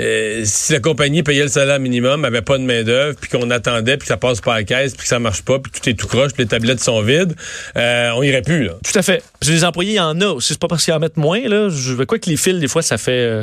euh, 0.00 0.42
si 0.44 0.72
la 0.72 0.80
compagnie 0.80 1.22
payait 1.22 1.42
le 1.42 1.48
salaire 1.48 1.78
minimum, 1.78 2.24
avait 2.24 2.42
pas 2.42 2.58
de 2.58 2.62
main-d'œuvre, 2.64 3.16
puis 3.20 3.30
qu'on 3.30 3.50
attendait, 3.50 3.96
puis 3.96 4.06
que 4.06 4.08
ça 4.08 4.16
passe 4.16 4.40
pas 4.40 4.54
à 4.54 4.58
la 4.58 4.64
caisse, 4.64 4.92
puis 4.94 5.02
que 5.02 5.08
ça 5.08 5.18
marche 5.18 5.42
pas, 5.42 5.58
puis 5.58 5.70
tout 5.70 5.88
est 5.88 5.94
tout 5.94 6.06
croche, 6.06 6.32
puis 6.32 6.44
les 6.44 6.48
tablettes 6.48 6.80
sont 6.80 7.02
vides, 7.02 7.34
euh, 7.76 8.10
on 8.16 8.22
irait 8.22 8.42
plus. 8.42 8.64
Là. 8.64 8.72
tout 8.82 8.98
à 8.98 9.02
fait. 9.02 9.22
Parce 9.38 9.50
que 9.50 9.54
Les 9.54 9.64
employés, 9.64 9.92
il 9.92 9.96
y 9.96 10.00
en 10.00 10.20
a. 10.20 10.40
C'est 10.40 10.58
pas 10.58 10.68
parce 10.68 10.84
qu'ils 10.84 10.94
en 10.94 10.98
mettent 10.98 11.16
moins. 11.16 11.40
Là. 11.40 11.68
Je 11.68 11.92
veux 11.92 12.06
quoi 12.06 12.18
que 12.18 12.30
les 12.30 12.36
fils, 12.36 12.58
des 12.58 12.68
fois, 12.68 12.82
ça 12.82 12.98
fait. 12.98 13.10
euh, 13.12 13.42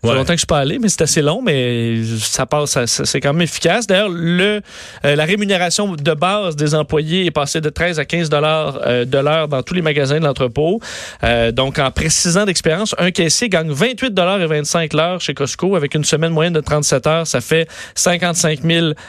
ça 0.00 0.08
fait 0.08 0.08
Ouais. 0.08 0.14
longtemps 0.14 0.26
que 0.28 0.32
je 0.34 0.38
suis 0.38 0.46
pas 0.46 0.58
allé, 0.58 0.78
mais 0.78 0.88
c'est 0.88 1.02
assez 1.02 1.22
long, 1.22 1.42
mais 1.42 2.02
ça 2.20 2.46
passe, 2.46 2.70
ça- 2.70 2.86
ça- 2.86 3.04
c'est 3.04 3.20
quand 3.20 3.32
même 3.32 3.42
efficace. 3.42 3.86
D'ailleurs, 3.86 4.08
le 4.10 4.60
euh, 5.04 5.16
la 5.16 5.24
rémunération 5.24 5.94
de 5.94 6.14
base 6.14 6.56
des 6.56 6.74
employés 6.74 7.26
est 7.26 7.30
passée 7.30 7.60
de 7.60 7.68
13 7.68 7.98
à 7.98 8.04
15 8.04 8.28
dollars 8.28 8.80
euh, 8.86 9.04
de 9.04 9.18
l'heure 9.18 9.48
dans 9.48 9.62
tous 9.62 9.74
les 9.74 9.82
magasins 9.82 10.18
de 10.20 10.24
l'entrepôt. 10.24 10.80
Euh, 11.24 11.52
donc, 11.52 11.78
en 11.78 11.90
précisant 11.90 12.44
d'expérience, 12.44 12.94
un 12.98 13.10
caissier 13.10 13.48
gagne 13.48 13.70
28 13.70 14.14
dollars 14.14 14.40
et 14.40 14.46
25 14.46 14.92
l'heure 14.92 15.20
chez 15.20 15.34
Costco 15.34 15.76
avec 15.76 15.94
une 15.94 16.04
semaine 16.04 16.32
moyenne 16.32 16.52
de 16.52 16.60
37 16.60 17.06
heures, 17.06 17.26
ça 17.26 17.40
fait 17.40 17.68
55 17.94 18.60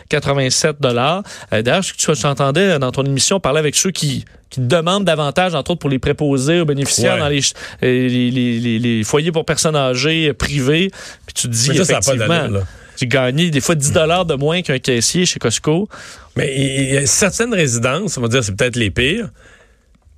087 0.10 0.78
dollars. 0.80 1.24
Euh, 1.54 1.62
D'ailleurs, 1.62 1.84
ce 1.84 1.94
que 1.94 2.14
tu 2.20 2.26
entendais 2.26 2.80
dans 2.80 2.92
ton 2.92 3.04
émission 3.04 3.40
parler 3.40 3.60
avec 3.60 3.76
ceux 3.76 3.92
qui 3.92 4.26
qui 4.50 4.62
demandent 4.62 5.06
davantage, 5.06 5.54
entre 5.56 5.72
autres 5.72 5.80
pour 5.80 5.90
les 5.90 6.00
préposés 6.00 6.60
aux 6.62 6.66
bénéficiaires 6.66 7.14
Ouais. 7.16 7.20
dans 7.20 7.28
les, 7.28 7.40
euh, 7.84 8.08
les, 8.08 8.32
les- 8.32 8.60
les- 8.60 8.80
les 8.80 9.04
foyers 9.04 9.32
pour 9.32 9.46
personnes 9.46 9.76
âgées 9.76 10.30
euh, 10.30 10.34
privés. 10.34 10.90
Puis 11.28 11.34
tu 11.36 11.44
te 11.48 11.54
dis, 11.54 11.66
ça, 11.78 11.86
ça 11.86 11.94
pas 11.94 12.00
effectivement, 12.00 12.48
là. 12.48 12.64
tu 12.98 13.06
gagnes 13.08 13.50
des 13.52 13.62
fois 13.62 13.76
10 13.76 13.92
dollars 13.92 14.26
de 14.26 14.34
moins 14.36 14.62
qu'un 14.64 14.80
caissier 14.80 15.26
chez 15.28 15.40
Costco. 15.40 15.88
Mais 16.36 16.54
il 16.58 16.94
y 16.94 16.98
a 16.98 17.06
certaines 17.06 17.54
résidences, 17.54 18.18
on 18.18 18.22
va 18.22 18.28
dire 18.28 18.44
c'est 18.44 18.56
peut-être 18.56 18.76
les 18.76 18.90
pires, 18.92 19.30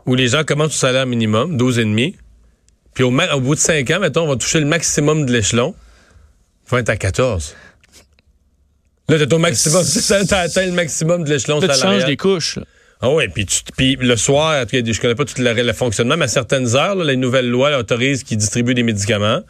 où 0.06 0.16
les 0.16 0.30
gens 0.30 0.44
commencent 0.44 0.76
au 0.76 0.80
salaire 0.80 1.06
minimum, 1.06 1.58
12,5. 1.58 2.16
Puis 2.94 3.04
au, 3.04 3.12
bout 3.12 3.56
de 3.56 3.60
5 3.60 3.90
ans, 3.92 4.00
mettons, 4.00 4.24
on 4.24 4.28
va 4.28 4.36
toucher 4.36 4.60
le 4.60 4.66
maximum 4.66 5.26
de 5.26 5.32
l'échelon. 5.34 5.76
Il 6.68 6.72
va 6.72 6.80
être 6.80 6.90
à 6.90 6.96
14. 6.98 7.56
Là, 9.10 9.18
t'es 9.18 9.34
au 9.34 9.40
maximum. 9.40 9.84
Ça, 9.84 10.26
t'as 10.28 10.40
atteint 10.40 10.66
le 10.66 10.72
maximum 10.72 11.24
de 11.24 11.30
l'échelon 11.30 11.60
Là, 11.60 11.68
tu 11.68 11.74
changes 11.74 11.80
salarial. 11.82 12.10
les 12.10 12.18
couches. 12.18 12.60
Ah 13.02 13.10
oui, 13.10 13.28
puis, 13.34 13.46
tu- 13.46 13.62
puis 13.76 13.98
le 14.00 14.16
soir, 14.16 14.66
je 14.72 15.00
connais 15.02 15.16
pas 15.16 15.26
tout 15.26 15.42
le, 15.42 15.54
le 15.54 15.74
fonctionnement, 15.74 16.18
mais 16.18 16.26
à 16.26 16.28
certaines 16.28 16.76
heures, 16.76 16.96
là, 16.96 17.04
les 17.04 17.16
nouvelles 17.18 17.50
lois 17.50 17.76
autorisent 17.78 18.24
qu'ils 18.24 18.38
distribuent 18.38 18.76
des 18.76 18.84
médicaments. 18.84 19.42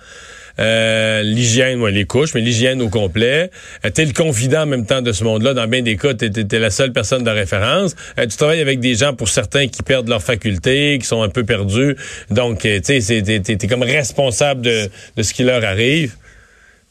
Euh, 0.60 1.22
l'hygiène, 1.24 1.80
ouais, 1.82 1.92
les 1.92 2.06
couches, 2.06 2.34
mais 2.34 2.42
l'hygiène 2.42 2.82
au 2.82 2.90
complet. 2.90 3.50
Euh, 3.86 3.90
t'es 3.90 4.06
le 4.06 4.12
confident 4.14 4.64
en 4.64 4.66
même 4.66 4.86
temps 4.86 5.02
de 5.02 5.12
ce 5.12 5.24
monde-là. 5.24 5.54
Dans 5.54 5.68
bien 5.68 5.82
des 5.82 5.96
cas, 5.98 6.14
t'es, 6.14 6.30
t'es- 6.30 6.44
t'es 6.44 6.60
la 6.60 6.70
seule 6.70 6.92
personne 6.92 7.24
de 7.24 7.30
référence. 7.30 7.96
Euh, 8.20 8.26
tu 8.28 8.36
travailles 8.38 8.62
avec 8.62 8.80
des 8.80 8.96
gens, 8.96 9.14
pour 9.14 9.30
certains, 9.30 9.68
qui 9.68 9.82
perdent 9.82 10.10
leurs 10.10 10.22
facultés, 10.24 10.98
qui 11.00 11.08
sont 11.08 11.22
un 11.22 11.30
peu 11.30 11.44
perdus. 11.44 11.96
Donc, 12.30 12.66
euh, 12.66 12.80
tu 12.86 13.02
sais, 13.02 13.22
t'es, 13.22 13.40
t'es 13.40 13.68
comme 13.68 13.84
responsable 13.84 14.62
de, 14.62 14.90
de 15.16 15.24
ce 15.24 15.34
qui 15.34 15.44
leur 15.44 15.64
arrive. 15.64 16.16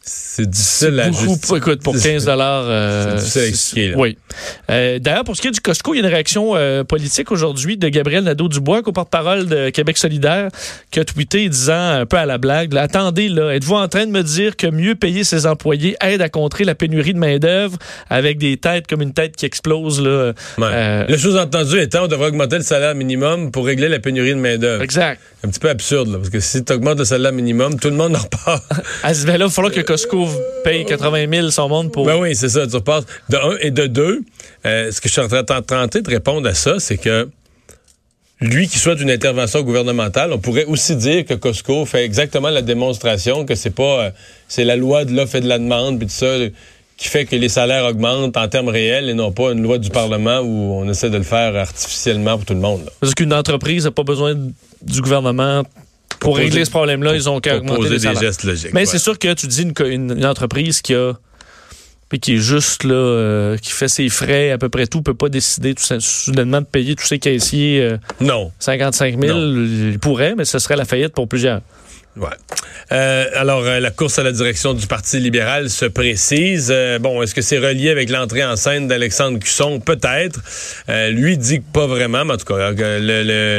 C'est 0.03 0.49
difficile 0.49 0.99
à 0.99 1.11
justifier. 1.13 1.59
écoute, 1.59 1.83
pour 1.83 1.95
15 1.97 2.25
dollars. 2.25 3.19
C'est 3.21 3.51
difficile 3.51 3.95
à. 3.95 3.99
Oui. 3.99 4.17
Euh, 4.71 4.99
D'ailleurs, 4.99 5.25
pour 5.25 5.37
ce 5.37 5.43
qui 5.43 5.49
est 5.49 5.53
du 5.53 5.61
Costco, 5.61 5.95
il 5.95 5.99
y 5.99 6.01
a 6.01 6.07
une 6.07 6.13
réaction 6.13 6.57
euh, 6.57 6.85
politique 6.85 7.31
aujourd'hui 7.31 7.77
de 7.77 7.89
Gabriel 7.89 8.25
Nadeau-Dubois, 8.25 8.83
co-porte-parole 8.83 9.47
de 9.47 9.71
Québec 9.71 9.99
solidaire, 9.99 10.49
qui 10.91 11.01
a 11.01 11.05
tweeté 11.05 11.49
disant 11.49 11.75
un 12.01 12.07
peu 12.07 12.17
à 12.17 12.27
la 12.27 12.39
blague, 12.39 12.73
là, 12.73 12.83
attendez, 12.83 13.29
là, 13.29 13.51
êtes-vous 13.55 13.75
en 13.75 13.89
train 13.89 14.07
de 14.07 14.11
me 14.11 14.23
dire 14.23 14.57
que 14.57 14.67
mieux 14.67 14.95
payer 14.95 15.25
ses 15.25 15.47
employés 15.47 15.97
aide 16.01 16.23
à 16.23 16.29
contrer 16.29 16.65
la 16.65 16.75
pénurie 16.75 17.15
de 17.15 17.19
main-d'œuvre 17.19 17.77
avec 18.09 18.39
des 18.39 18.57
têtes 18.57 18.87
comme 18.87 19.03
une 19.03 19.13
tête 19.13 19.37
qui 19.37 19.47
explose, 19.47 20.01
là? 20.01 20.33
Ouais. 20.59 20.65
Euh, 20.73 21.05
Le 21.09 21.19
sous-entendu 21.19 21.79
étant, 21.79 22.05
on 22.05 22.09
devrait 22.09 22.29
augmenter 22.29 22.57
le 22.57 22.65
salaire 22.65 22.95
minimum 22.95 23.51
pour 23.51 23.67
régler 23.67 23.89
la 23.89 23.99
pénurie 23.99 24.31
de 24.31 24.41
main-d'œuvre. 24.41 24.83
Exact. 24.83 25.21
Un 25.45 25.49
petit 25.49 25.61
peu 25.61 25.71
absurde, 25.71 26.09
là, 26.09 26.19
parce 26.19 26.31
que 26.31 26.41
si 26.41 26.65
tu 26.65 26.73
augmentes 26.73 26.99
le 26.99 27.05
salaire 27.05 27.33
minimum, 27.33 27.79
tout 27.79 27.89
le 27.89 27.97
monde 27.97 28.15
en 28.17 28.21
repart. 28.21 28.63
À 29.03 29.15
ce 29.15 29.27
là, 29.27 29.35
il 29.37 29.43
va 29.43 29.49
falloir 29.49 29.73
que 29.73 29.81
Costco 29.81 30.00
paye 30.65 30.85
80 30.85 31.27
000 31.33 31.51
son 31.51 31.69
monde 31.69 31.93
pour. 31.93 32.07
ben 32.07 32.17
oui, 32.17 32.35
c'est 32.35 32.49
ça, 32.49 32.67
tu 32.67 32.77
repasses. 32.77 33.05
De 33.29 33.37
un 33.37 33.57
et 33.61 33.71
de 33.71 33.87
deux, 33.87 34.23
euh, 34.67 34.91
ce 34.91 35.01
que 35.01 35.09
je 35.09 35.13
suis 35.13 35.23
en 35.23 35.29
train 35.29 35.43
de 35.43 35.61
tenter 35.61 36.03
de 36.03 36.11
répondre 36.11 36.49
à 36.49 36.55
ça, 36.55 36.79
c'est 36.79 36.99
que 36.99 37.29
lui 38.41 38.69
qui 38.69 38.79
souhaite 38.79 39.01
une 39.01 39.11
intervention 39.11 39.63
gouvernementale, 39.63 40.33
on 40.33 40.39
pourrait 40.39 40.65
aussi 40.65 40.97
dire 40.97 41.27
que 41.27 41.35
Costco 41.35 41.85
fait 41.85 42.05
exactement 42.05 42.49
la 42.51 42.63
démonstration 42.63 43.45
que 43.45 43.55
c'est 43.55 43.75
pas 43.75 44.05
euh, 44.05 44.11
c'est 44.49 44.65
la 44.65 44.77
loi 44.77 45.05
de 45.05 45.15
l'offre 45.15 45.37
et 45.37 45.41
de 45.41 45.49
la 45.49 45.59
demande 45.59 45.99
puis 45.99 46.07
tout 46.07 46.15
ça 46.15 46.37
qui 46.97 47.09
fait 47.09 47.25
que 47.25 47.35
les 47.37 47.49
salaires 47.49 47.87
augmentent 47.87 48.37
en 48.37 48.49
termes 48.49 48.69
réels 48.69 49.09
et 49.09 49.15
non 49.15 49.33
pas 49.33 49.53
une 49.53 49.63
loi 49.63 49.79
du 49.79 49.91
Parlement 49.91 50.41
où 50.41 50.75
on 50.75 50.89
essaie 50.89 51.09
de 51.09 51.17
le 51.17 51.23
faire 51.23 51.57
artificiellement 51.57 52.37
pour 52.37 52.45
tout 52.45 52.55
le 52.55 52.61
monde. 52.61 52.85
là. 52.85 52.93
Parce 53.01 53.15
qu'une 53.15 53.33
entreprise 53.33 53.85
n'a 53.85 53.91
pas 53.91 54.03
besoin 54.03 54.35
du 54.35 55.01
gouvernement 55.01 55.63
pour 56.21 56.37
régler 56.37 56.65
ce 56.65 56.71
problème-là, 56.71 57.15
ils 57.15 57.29
ont 57.29 57.41
qu'à 57.41 57.57
augmenter 57.57 57.89
des 57.89 57.99
gestes 58.15 58.45
logiques. 58.45 58.73
Mais 58.73 58.81
ouais. 58.81 58.87
c'est 58.87 58.99
sûr 58.99 59.19
que 59.19 59.33
tu 59.35 59.47
dis 59.47 59.63
une, 59.63 59.73
co- 59.75 59.85
une- 59.87 60.17
une 60.17 60.27
entreprise 60.27 60.81
qui 60.83 60.95
a 60.95 61.15
puis 62.09 62.19
qui 62.19 62.35
est 62.35 62.39
juste 62.39 62.83
là, 62.83 62.93
euh, 62.95 63.57
qui 63.57 63.71
fait 63.71 63.87
ses 63.87 64.09
frais 64.09 64.51
à 64.51 64.59
peu 64.59 64.69
près 64.69 64.89
tout, 64.89 65.01
peut 65.01 65.15
pas 65.15 65.29
décider 65.29 65.77
tout 65.77 65.85
soudainement 66.01 66.61
de 66.61 66.67
payer 66.67 66.97
tous 66.97 67.07
ses 67.07 67.21
caissiers 67.21 67.81
euh, 67.81 67.99
Non. 68.21 68.51
55 68.59 69.17
000. 69.21 69.39
Non. 69.39 69.65
Il 69.93 69.99
pourrait, 70.01 70.35
mais 70.37 70.45
ce 70.45 70.59
serait 70.59 70.75
la 70.75 70.85
faillite 70.85 71.13
pour 71.13 71.29
plusieurs. 71.29 71.61
Ouais. 72.17 72.29
Euh, 72.93 73.27
alors, 73.37 73.63
euh, 73.65 73.79
la 73.79 73.91
course 73.91 74.19
à 74.19 74.25
la 74.25 74.33
direction 74.33 74.75
du 74.75 74.89
Parti 74.89 75.21
libéral 75.21 75.71
se 75.71 75.85
précise. 75.85 76.71
Euh, 76.75 76.99
bon, 76.99 77.23
est-ce 77.23 77.37
que 77.37 77.41
c'est 77.41 77.59
relié 77.59 77.91
avec 77.91 78.11
l'entrée 78.11 78.45
en 78.45 78.57
scène 78.57 78.89
d'Alexandre 78.89 79.39
Cusson? 79.39 79.79
Peut-être. 79.79 80.41
Lui 81.11 81.39
dit 81.39 81.59
que 81.61 81.65
pas 81.73 81.87
vraiment, 81.87 82.25
mais 82.25 82.35
en 82.35 82.37
tout 82.37 82.47
cas, 82.47 82.73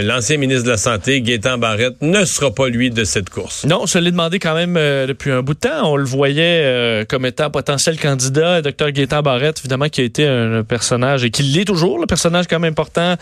l'ancien 0.02 0.38
ministre 0.38 0.66
de 0.66 0.70
la 0.70 0.78
Santé, 0.78 1.22
Gaétan 1.22 1.58
Barrette, 1.58 2.02
ne 2.02 2.26
sera 2.26 2.54
pas, 2.54 2.68
lui, 2.68 2.90
de 2.90 3.06
cette 3.06 3.30
course. 3.30 3.66
Non, 3.66 3.86
je 3.86 3.98
l'ai 4.00 4.12
demandé 4.12 4.38
quand 4.40 4.54
même 4.54 4.74
depuis 5.08 5.32
un 5.32 5.42
bout 5.42 5.54
de 5.54 5.60
temps. 5.60 5.90
On 5.92 5.96
le 5.96 6.04
voyait 6.04 7.06
comme 7.08 7.26
étant 7.26 7.50
potentiel 7.50 7.98
candidat. 7.98 8.62
Dr 8.62 8.92
Gaétan 8.92 9.22
Barrette, 9.22 9.60
évidemment, 9.60 9.88
qui 9.88 10.02
a 10.02 10.04
été 10.04 10.28
un, 10.28 10.64
personnage, 10.64 11.24
et 11.24 11.32
qui 11.32 11.44
l'est 11.44 11.66
toujours, 11.66 12.00
le 12.00 12.06
personnage 12.06 12.48
quand 12.50 12.60
même 12.60 12.72
important 12.72 13.16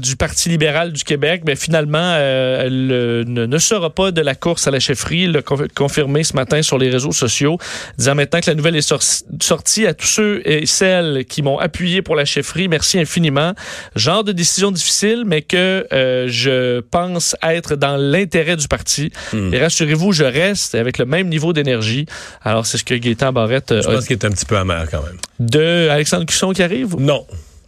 du 0.00 0.16
Parti 0.16 0.48
libéral 0.48 0.92
du 0.92 1.04
Québec. 1.04 1.42
Mais 1.46 1.56
finalement, 1.56 2.16
le- 2.18 3.24
ne, 3.26 3.44
ne 3.44 3.58
sera 3.58 3.90
pas 3.90 4.10
de 4.10 4.20
la 4.22 4.34
course 4.34 4.61
à 4.68 4.70
la 4.70 4.80
chefferie. 4.80 5.26
L'a 5.26 5.42
con- 5.42 5.66
confirmé 5.74 6.24
ce 6.24 6.34
matin 6.34 6.62
sur 6.62 6.78
les 6.78 6.90
réseaux 6.90 7.12
sociaux, 7.12 7.58
disant 7.98 8.14
maintenant 8.14 8.40
que 8.40 8.50
la 8.50 8.54
nouvelle 8.54 8.76
est 8.76 8.94
sortie 9.40 9.86
à 9.86 9.94
tous 9.94 10.06
ceux 10.06 10.42
et 10.48 10.66
celles 10.66 11.24
qui 11.26 11.42
m'ont 11.42 11.58
appuyé 11.58 12.02
pour 12.02 12.14
la 12.16 12.24
chefferie. 12.24 12.68
Merci 12.68 12.98
infiniment. 12.98 13.52
Genre 13.96 14.24
de 14.24 14.32
décision 14.32 14.70
difficile, 14.70 15.24
mais 15.26 15.42
que 15.42 15.86
euh, 15.92 16.26
je 16.28 16.80
pense 16.80 17.36
être 17.42 17.76
dans 17.76 17.96
l'intérêt 17.96 18.56
du 18.56 18.68
parti. 18.68 19.10
Hmm. 19.32 19.52
Et 19.52 19.58
rassurez-vous, 19.58 20.12
je 20.12 20.24
reste 20.24 20.74
avec 20.74 20.98
le 20.98 21.04
même 21.04 21.28
niveau 21.28 21.52
d'énergie. 21.52 22.06
Alors, 22.42 22.66
c'est 22.66 22.78
ce 22.78 22.84
que 22.84 22.94
Gaétan 22.94 23.32
Barrette 23.32 23.72
euh, 23.72 23.82
Je 23.82 23.88
pense 23.88 24.06
qu'il 24.06 24.14
est 24.16 24.24
un 24.24 24.30
petit 24.30 24.46
peu 24.46 24.56
amer 24.56 24.86
quand 24.90 25.02
même. 25.02 25.16
de 25.40 25.88
Alexandre 25.90 26.24
Cusson 26.26 26.52
qui 26.52 26.62
arrive? 26.62 26.96
Non. 26.98 27.26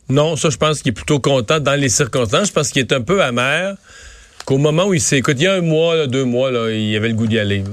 Non, 0.08 0.36
ça, 0.36 0.50
je 0.50 0.56
pense 0.58 0.82
qu'il 0.82 0.90
est 0.90 0.92
plutôt 0.92 1.18
content 1.18 1.60
dans 1.60 1.80
les 1.80 1.88
circonstances. 1.88 2.48
Je 2.48 2.52
pense 2.52 2.68
qu'il 2.70 2.80
est 2.80 2.92
un 2.92 3.00
peu 3.00 3.22
amer 3.22 3.74
qu'au 4.44 4.58
moment 4.58 4.86
où 4.86 4.94
il 4.94 5.00
s'est... 5.00 5.18
Écoute, 5.18 5.36
il 5.38 5.44
y 5.44 5.46
a 5.46 5.54
un 5.54 5.60
mois, 5.60 5.96
là, 5.96 6.06
deux 6.06 6.24
mois, 6.24 6.50
là, 6.50 6.70
il 6.70 6.94
avait 6.96 7.08
le 7.08 7.14
goût 7.14 7.26
d'y 7.26 7.38
aller. 7.38 7.64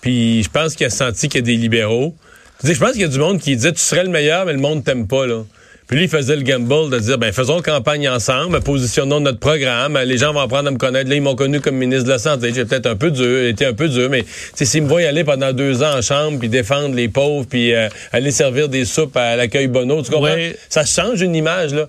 Puis 0.00 0.42
je 0.42 0.50
pense 0.50 0.74
qu'il 0.74 0.86
a 0.86 0.90
senti 0.90 1.28
qu'il 1.28 1.40
y 1.40 1.42
a 1.42 1.46
des 1.46 1.56
libéraux. 1.56 2.14
Je 2.62 2.78
pense 2.78 2.92
qu'il 2.92 3.02
y 3.02 3.04
a 3.04 3.08
du 3.08 3.18
monde 3.18 3.38
qui 3.38 3.54
disait 3.56 3.72
tu 3.72 3.80
serais 3.80 4.04
le 4.04 4.10
meilleur, 4.10 4.46
mais 4.46 4.52
le 4.52 4.58
monde 4.58 4.84
t'aime 4.84 5.06
pas, 5.06 5.26
là. 5.26 5.42
Puis 5.86 5.98
lui, 5.98 6.06
il 6.06 6.10
faisait 6.10 6.34
le 6.34 6.42
gamble 6.42 6.90
de 6.90 6.98
dire, 6.98 7.16
ben 7.16 7.32
faisons 7.32 7.62
campagne 7.62 8.08
ensemble, 8.08 8.60
positionnons 8.60 9.20
notre 9.20 9.38
programme, 9.38 9.96
les 10.04 10.18
gens 10.18 10.32
vont 10.32 10.40
apprendre 10.40 10.66
à 10.66 10.70
me 10.72 10.78
connaître. 10.78 11.08
Là, 11.08 11.14
ils 11.14 11.22
m'ont 11.22 11.36
connu 11.36 11.60
comme 11.60 11.76
ministre 11.76 12.04
de 12.04 12.10
la 12.10 12.18
Santé. 12.18 12.50
J'ai 12.52 12.64
peut-être 12.64 12.86
un 12.86 12.96
peu 12.96 13.12
dur, 13.12 13.44
été 13.44 13.66
un 13.66 13.72
peu 13.72 13.88
dur, 13.88 14.10
mais 14.10 14.24
tu 14.24 14.30
sais, 14.54 14.64
s'ils 14.64 14.82
me 14.82 14.88
voient 14.88 15.02
y 15.02 15.06
aller 15.06 15.22
pendant 15.22 15.52
deux 15.52 15.84
ans 15.84 15.96
en 15.96 16.02
chambre, 16.02 16.40
puis 16.40 16.48
défendre 16.48 16.96
les 16.96 17.08
pauvres, 17.08 17.46
puis 17.48 17.72
euh, 17.72 17.88
aller 18.10 18.32
servir 18.32 18.68
des 18.68 18.84
soupes 18.84 19.16
à 19.16 19.36
l'accueil 19.36 19.68
Bonneau, 19.68 20.02
tu 20.02 20.10
comprends? 20.10 20.34
Ça 20.68 20.84
change 20.84 21.20
une 21.20 21.36
image, 21.36 21.72
là. 21.72 21.88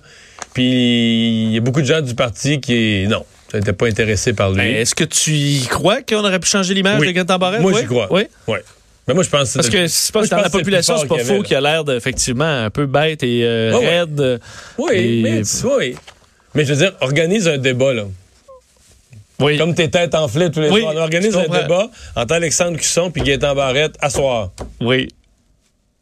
Puis 0.54 1.46
il 1.46 1.54
y 1.54 1.56
a 1.56 1.60
beaucoup 1.60 1.80
de 1.80 1.86
gens 1.86 2.00
du 2.00 2.14
parti 2.14 2.60
qui, 2.60 3.04
non, 3.08 3.24
n'étaient 3.56 3.72
pas 3.72 3.86
intéressés 3.86 4.32
par 4.34 4.50
lui. 4.50 4.58
Ben, 4.58 4.76
Est-ce 4.76 4.94
que 4.94 5.04
tu 5.04 5.32
y 5.32 5.66
crois 5.66 6.02
qu'on 6.02 6.18
aurait 6.24 6.38
pu 6.38 6.48
changer 6.48 6.74
l'image 6.74 7.00
Oui. 7.00 7.06
de 7.06 7.12
Gaétan 7.12 7.38
Barrette? 7.38 7.60
Moi, 7.62 7.72
Oui? 7.72 7.80
j'y 7.80 7.86
crois. 7.86 8.06
Oui. 8.10 8.22
Ouais. 8.46 8.62
Mais 9.06 9.14
moi, 9.14 9.22
je 9.22 9.30
pense 9.30 9.54
Parce 9.54 9.70
que 9.70 9.86
c'est 9.86 10.12
pas 10.12 10.18
Moi, 10.20 10.26
je 10.26 10.30
dans 10.30 10.36
pense 10.36 10.42
la 10.44 10.48
que 10.48 10.52
c'est 10.52 10.58
le 10.58 10.62
population, 10.64 10.96
c'est 10.98 11.06
pas 11.08 11.18
faux 11.24 11.42
qu'il 11.42 11.56
a 11.56 11.60
l'air 11.62 11.82
d'effectivement 11.84 12.64
un 12.64 12.68
peu 12.68 12.84
bête 12.84 13.22
et 13.22 13.42
euh, 13.44 13.72
ouais. 13.78 14.00
raide. 14.00 14.40
Oui, 14.76 14.90
et- 14.94 15.22
mais, 15.22 15.42
oui. 15.78 15.96
Mais 16.54 16.64
je 16.66 16.74
veux 16.74 16.78
dire, 16.78 16.92
organise 17.00 17.48
un 17.48 17.56
débat, 17.58 17.94
là. 17.94 18.04
Oui. 19.40 19.56
Comme 19.56 19.74
tes 19.74 19.88
têtes 19.88 20.14
enflées 20.14 20.50
tous 20.50 20.60
les 20.60 20.68
Oui, 20.68 20.80
soirs. 20.80 20.94
On 20.96 20.98
organise 21.00 21.36
un 21.36 21.46
débat 21.46 21.88
entre 22.16 22.34
Alexandre 22.34 22.76
Cusson 22.76 23.10
puis 23.10 23.22
Gaétan 23.22 23.54
Barrette 23.54 23.94
à 24.00 24.10
soir. 24.10 24.50
Oui. 24.80 25.08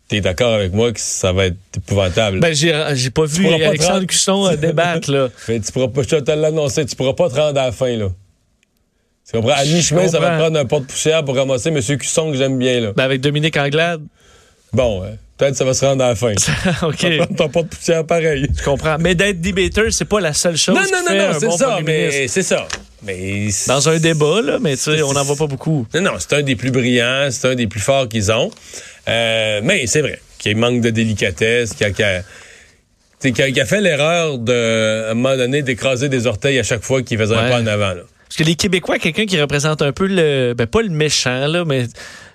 T'es 0.08 0.20
d'accord 0.20 0.54
avec 0.54 0.72
moi 0.72 0.92
que 0.92 1.00
ça 1.00 1.32
va 1.32 1.46
être 1.46 1.56
épouvantable? 1.76 2.38
Ben, 2.38 2.54
j'ai, 2.54 2.72
j'ai 2.94 3.10
pas 3.10 3.24
vu 3.24 3.42
pas 3.42 3.54
Alexandre 3.54 3.92
rendre- 3.94 4.06
Cusson 4.06 4.46
euh, 4.46 4.56
débattre, 4.56 5.10
là. 5.10 5.28
Mais 5.48 5.58
tu 5.58 5.72
pourras 5.72 5.88
pas, 5.88 6.02
je 6.02 6.16
te 6.16 6.30
l'annoncer, 6.30 6.86
tu 6.86 6.94
pourras 6.94 7.14
pas 7.14 7.28
te 7.28 7.34
rendre 7.34 7.60
à 7.60 7.66
la 7.66 7.72
fin, 7.72 7.96
là. 7.96 8.08
Tu 9.28 9.32
comprends? 9.32 9.54
À 9.56 9.64
mi-chemin, 9.64 10.06
ça 10.06 10.20
va 10.20 10.30
te 10.30 10.38
prendre 10.40 10.58
un 10.58 10.64
porte-poussière 10.64 11.24
pour 11.24 11.34
ramasser 11.34 11.70
M. 11.70 11.80
Cusson 11.98 12.30
que 12.30 12.38
j'aime 12.38 12.56
bien, 12.58 12.80
là. 12.80 12.92
Ben, 12.96 13.02
avec 13.02 13.20
Dominique 13.20 13.56
Anglade. 13.56 14.02
Bon, 14.72 15.02
ouais. 15.02 15.14
peut-être 15.36 15.56
ça 15.56 15.64
va 15.64 15.74
se 15.74 15.84
rendre 15.84 16.04
à 16.04 16.08
la 16.10 16.14
fin. 16.14 16.30
OK. 16.82 16.96
Ça 17.00 17.08
va 17.08 17.16
prendre 17.24 17.36
ton 17.36 17.48
porte-poussière 17.48 18.06
pareil. 18.06 18.46
Je 18.56 18.62
comprends. 18.62 18.98
Mais 19.00 19.16
d'être 19.16 19.40
debater, 19.40 19.90
c'est 19.90 20.04
pas 20.04 20.20
la 20.20 20.32
seule 20.34 20.56
chose 20.56 20.76
Non, 20.76 20.82
qui 20.84 20.92
non, 20.92 20.98
fait 21.08 21.18
non, 21.18 21.32
non, 21.32 21.38
c'est 21.40 21.46
bon 21.46 21.56
ça, 21.56 21.78
mais 21.84 22.28
c'est 22.28 22.44
ça. 22.44 22.68
Mais 23.02 23.48
Dans 23.66 23.88
un 23.88 23.98
débat, 23.98 24.40
là, 24.42 24.58
mais 24.60 24.76
tu 24.76 24.82
sais, 24.84 25.02
on 25.02 25.12
n'en 25.12 25.24
voit 25.24 25.36
pas 25.36 25.46
beaucoup. 25.46 25.86
Non, 25.94 26.00
non, 26.00 26.10
c'est 26.18 26.32
un 26.34 26.42
des 26.42 26.54
plus 26.56 26.70
brillants, 26.70 27.28
c'est 27.30 27.48
un 27.48 27.54
des 27.56 27.66
plus 27.66 27.80
forts 27.80 28.08
qu'ils 28.08 28.30
ont. 28.30 28.50
Euh, 29.08 29.60
mais 29.62 29.86
c'est 29.86 30.00
vrai 30.00 30.20
qu'il 30.38 30.56
manque 30.56 30.80
de 30.80 30.90
délicatesse, 30.90 31.74
qu'il 31.74 31.86
a, 32.04 32.22
a- 32.22 33.64
fait 33.64 33.80
l'erreur 33.80 34.38
de, 34.38 35.06
à 35.08 35.10
un 35.10 35.14
moment 35.14 35.36
donné, 35.36 35.62
d'écraser 35.62 36.08
des 36.08 36.26
orteils 36.26 36.58
à 36.58 36.62
chaque 36.62 36.82
fois 36.82 37.02
qu'il 37.02 37.18
faisait 37.18 37.34
un 37.34 37.48
pas 37.48 37.60
en 37.60 37.66
avant. 37.66 37.94
là. 37.94 38.02
Parce 38.28 38.36
que 38.38 38.44
les 38.44 38.56
Québécois, 38.56 38.98
quelqu'un 38.98 39.24
qui 39.24 39.40
représente 39.40 39.82
un 39.82 39.92
peu 39.92 40.06
le. 40.06 40.54
Ben, 40.54 40.66
pas 40.66 40.82
le 40.82 40.88
méchant, 40.88 41.46
là, 41.46 41.64
mais. 41.64 41.86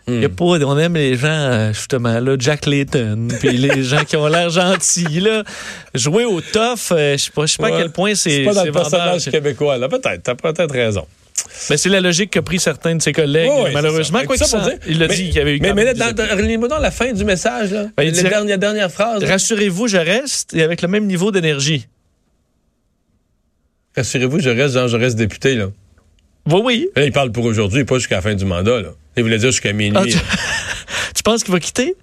Hmm. 0.07 0.19
y 0.21 0.25
a 0.25 0.29
pas, 0.29 0.43
on 0.45 0.77
aime 0.79 0.95
les 0.95 1.15
gens, 1.15 1.27
euh, 1.27 1.73
justement, 1.73 2.19
là, 2.19 2.35
Jack 2.39 2.65
Layton, 2.65 3.27
puis 3.39 3.55
les 3.55 3.83
gens 3.91 4.03
qui 4.03 4.15
ont 4.17 4.25
l'air 4.25 4.49
gentils, 4.49 5.19
là. 5.19 5.43
Jouer 5.93 6.25
au 6.25 6.41
tough, 6.41 6.91
euh, 6.91 7.17
je 7.17 7.23
sais 7.25 7.31
pas, 7.31 7.45
je 7.45 7.51
sais 7.53 7.57
pas 7.61 7.67
à 7.67 7.81
quel 7.81 7.91
point 7.91 8.15
c'est. 8.15 8.29
C'est 8.31 8.43
pas 8.43 8.53
dans 8.53 8.63
le 8.63 8.71
personnage 8.71 9.25
québécois, 9.29 9.77
là. 9.77 9.89
Peut-être, 9.89 10.23
t'as 10.23 10.33
peut-être 10.35 10.71
raison. 10.73 11.05
Mais 11.69 11.77
c'est 11.77 11.89
la 11.89 12.01
logique 12.01 12.31
qu'a 12.31 12.41
pris 12.41 12.59
certains 12.59 12.95
de 12.95 13.01
ses 13.01 13.13
collègues, 13.13 13.49
malheureusement. 13.73 14.21
Quoi 14.25 14.37
que 14.37 14.45
ça 14.45 14.69
il 14.87 14.99
l'a 14.99 15.07
dit 15.07 15.15
qu'il 15.25 15.33
y 15.35 15.39
avait 15.39 15.55
eu. 15.57 15.59
Mais, 15.59 15.73
mais 15.73 15.85
là, 15.85 15.93
dans, 15.93 16.11
dans- 16.13 16.67
dans 16.67 16.77
la 16.79 16.91
fin 16.91 17.11
du 17.13 17.23
message, 17.25 17.71
là. 17.71 17.87
Ben, 17.97 18.11
dernières, 18.11 18.57
dernières 18.57 18.91
phrases. 18.91 19.21
là. 19.21 19.29
Rassurez-vous, 19.29 19.87
je 19.87 19.97
reste 19.97 20.53
et 20.53 20.63
avec 20.63 20.81
le 20.81 20.87
même 20.87 21.05
niveau 21.05 21.31
d'énergie. 21.31 21.87
Rassurez-vous, 23.95 24.39
je 24.39 24.49
reste, 24.49 24.73
genre, 24.75 24.87
je 24.87 24.97
reste 24.97 25.17
député, 25.17 25.55
là. 25.55 25.67
Oui, 26.49 26.61
oui. 26.63 26.87
Là, 26.95 27.05
il 27.05 27.11
parle 27.11 27.31
pour 27.31 27.45
aujourd'hui, 27.45 27.83
pas 27.85 27.95
jusqu'à 27.95 28.15
la 28.15 28.21
fin 28.21 28.33
du 28.33 28.45
mandat, 28.45 28.81
là. 28.81 28.89
Il 29.17 29.23
voulait 29.23 29.37
dire 29.37 29.51
jusqu'à 29.51 29.73
minuit. 29.73 29.97
Ah, 29.99 30.05
tu... 31.13 31.23
penses 31.23 31.43
qu'il 31.43 31.51
va 31.53 31.59
quitter? 31.59 31.95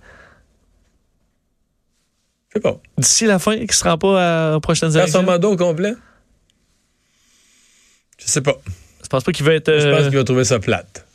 Je 2.49 2.55
sais 2.55 2.61
pas. 2.61 2.81
d'ici 2.97 3.27
la 3.27 3.39
fin, 3.39 3.57
qu'il 3.57 3.67
ne 3.67 3.73
se 3.73 3.85
rend 3.85 3.99
pas 3.99 4.53
à- 4.53 4.57
aux 4.57 4.61
prochaines 4.61 4.93
Faire 4.93 5.09
son 5.09 5.21
élections? 5.21 5.23
mandat 5.23 5.49
au 5.49 5.57
complet? 5.57 5.95
Je 8.19 8.27
sais 8.27 8.41
pas. 8.43 8.57
Je 9.09 9.17
pense 9.17 9.25
pas 9.25 9.33
qu'il 9.33 9.47
va 9.47 9.55
être. 9.55 9.73
Je 9.73 9.89
pense 9.89 10.01
euh, 10.03 10.09
qu'il 10.11 10.19
va 10.19 10.25
trouver 10.25 10.45
ça 10.45 10.59
plate. 10.59 11.07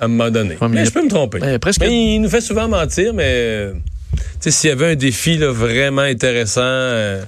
À 0.00 0.06
un 0.06 0.08
moment 0.08 0.32
donné. 0.32 0.56
Ouais, 0.60 0.68
mais 0.68 0.84
je 0.84 0.90
peux 0.90 1.04
me 1.04 1.08
tromper. 1.08 1.38
Presque- 1.60 1.80
Mais 1.80 2.14
il 2.16 2.18
nous 2.20 2.28
fait 2.28 2.40
souvent 2.40 2.66
mentir, 2.66 3.14
mais 3.14 3.22
euh, 3.28 3.72
tu 4.14 4.20
sais, 4.40 4.50
s'il 4.50 4.70
y 4.70 4.72
avait 4.72 4.90
un 4.90 4.94
défi 4.96 5.38
là, 5.38 5.52
vraiment 5.52 6.02
intéressant 6.02 6.60
euh, 6.64 7.22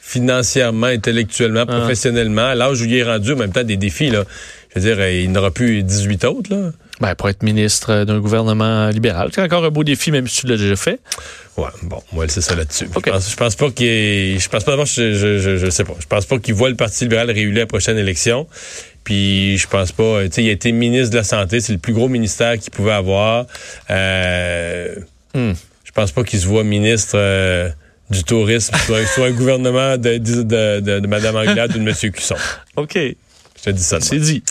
financièrement, 0.00 0.86
intellectuellement, 0.86 1.64
Ah. 1.66 1.78
professionnellement, 1.80 2.46
à 2.46 2.54
l'âge 2.54 2.80
où 2.80 2.84
il 2.84 2.94
est 2.94 3.02
rendu, 3.02 3.32
en 3.32 3.36
même 3.36 3.50
temps 3.52 3.64
des 3.64 3.76
défis, 3.76 4.10
là, 4.10 4.22
je 4.74 4.80
veux 4.80 4.94
dire, 4.94 5.08
il 5.08 5.32
n'aura 5.32 5.50
plus 5.50 5.82
18 5.82 6.24
autres. 6.24 6.54
Là. 6.54 6.70
Ben, 7.00 7.14
pour 7.16 7.28
être 7.28 7.42
ministre 7.42 8.04
d'un 8.04 8.20
gouvernement 8.20 8.88
libéral. 8.90 9.30
C'est 9.34 9.42
encore 9.42 9.64
un 9.64 9.70
beau 9.70 9.82
défi, 9.84 10.12
même 10.12 10.28
si 10.28 10.42
tu 10.42 10.46
l'as 10.46 10.56
déjà 10.56 10.76
fait. 10.76 11.00
Ouais, 11.56 11.66
bon, 11.82 12.00
moi, 12.12 12.24
c'est 12.28 12.40
ça 12.40 12.54
là-dessus. 12.54 12.88
Je, 12.94 13.00
pense, 13.10 13.30
je 13.32 13.36
pense 13.36 13.56
pas 13.56 13.70
qu'il 13.70 14.38
je 14.40 14.48
pense 14.48 14.64
pas 14.64 14.76
je, 14.84 15.12
je, 15.12 15.38
je, 15.38 15.56
je 15.58 15.70
sais 15.70 15.84
pas. 15.84 15.94
Je 15.98 16.06
pense 16.06 16.24
pas 16.24 16.38
qu'il 16.38 16.54
voit 16.54 16.70
le 16.70 16.76
Parti 16.76 17.04
libéral 17.04 17.30
réélu 17.30 17.56
à 17.56 17.60
la 17.60 17.66
prochaine 17.66 17.98
élection. 17.98 18.46
Puis 19.06 19.56
je 19.56 19.66
pense 19.68 19.92
pas, 19.92 20.24
tu 20.24 20.32
sais, 20.32 20.42
il 20.42 20.48
a 20.48 20.52
été 20.52 20.72
ministre 20.72 21.10
de 21.12 21.16
la 21.16 21.24
Santé, 21.24 21.60
c'est 21.60 21.72
le 21.72 21.78
plus 21.78 21.92
gros 21.94 22.08
ministère 22.08 22.58
qu'il 22.58 22.72
pouvait 22.72 22.92
avoir. 22.92 23.46
Euh, 23.88 24.96
Hmm. 25.36 25.52
Je 25.84 25.90
pense 25.92 26.12
pas 26.12 26.24
qu'il 26.24 26.40
se 26.40 26.46
voit 26.46 26.64
ministre 26.64 27.12
euh, 27.14 27.68
du 28.08 28.24
tourisme, 28.24 28.74
soit, 28.86 29.04
soit 29.06 29.26
un 29.26 29.32
gouvernement 29.32 29.98
de, 29.98 30.16
de, 30.16 30.42
de, 30.42 30.80
de, 30.80 31.00
de 31.00 31.06
Mme 31.06 31.36
Anglade 31.36 31.76
ou 31.76 31.78
de 31.78 31.88
M. 31.88 32.10
Cusson. 32.10 32.36
OK. 32.76 32.98
Je 33.66 33.72
te 33.72 33.76
dis 33.76 33.82
ça. 33.82 33.98
de 33.98 34.04
C'est 34.04 34.18
dit. 34.20 34.44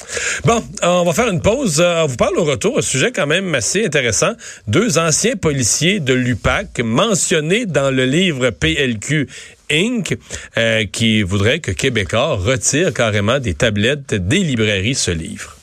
Bon, 0.44 0.62
on 0.84 1.06
va 1.06 1.14
faire 1.14 1.30
une 1.30 1.42
pause. 1.42 1.80
Euh, 1.80 2.04
On 2.04 2.08
vous 2.08 2.18
parle 2.18 2.38
au 2.38 2.44
retour, 2.44 2.80
un 2.80 2.82
sujet 2.82 3.14
quand 3.14 3.28
même 3.28 3.56
assez 3.56 3.86
intéressant. 3.86 4.34
Deux 4.68 4.98
anciens 4.98 5.38
policiers 5.38 6.02
de 6.02 6.14
l'UPAC 6.14 6.80
mentionnés 6.82 7.66
dans 7.66 7.92
le 7.92 8.06
livre 8.06 8.50
PLQ 8.50 9.30
Inc., 9.72 10.18
euh, 10.58 10.86
qui 10.92 11.24
voudraient 11.24 11.60
que 11.60 11.72
Québécois 11.72 12.36
retire 12.36 12.94
carrément 12.94 13.40
des 13.40 13.54
tablettes 13.54 14.14
des 14.14 14.40
librairies 14.40 14.96
ce 14.96 15.12
livre. 15.12 15.56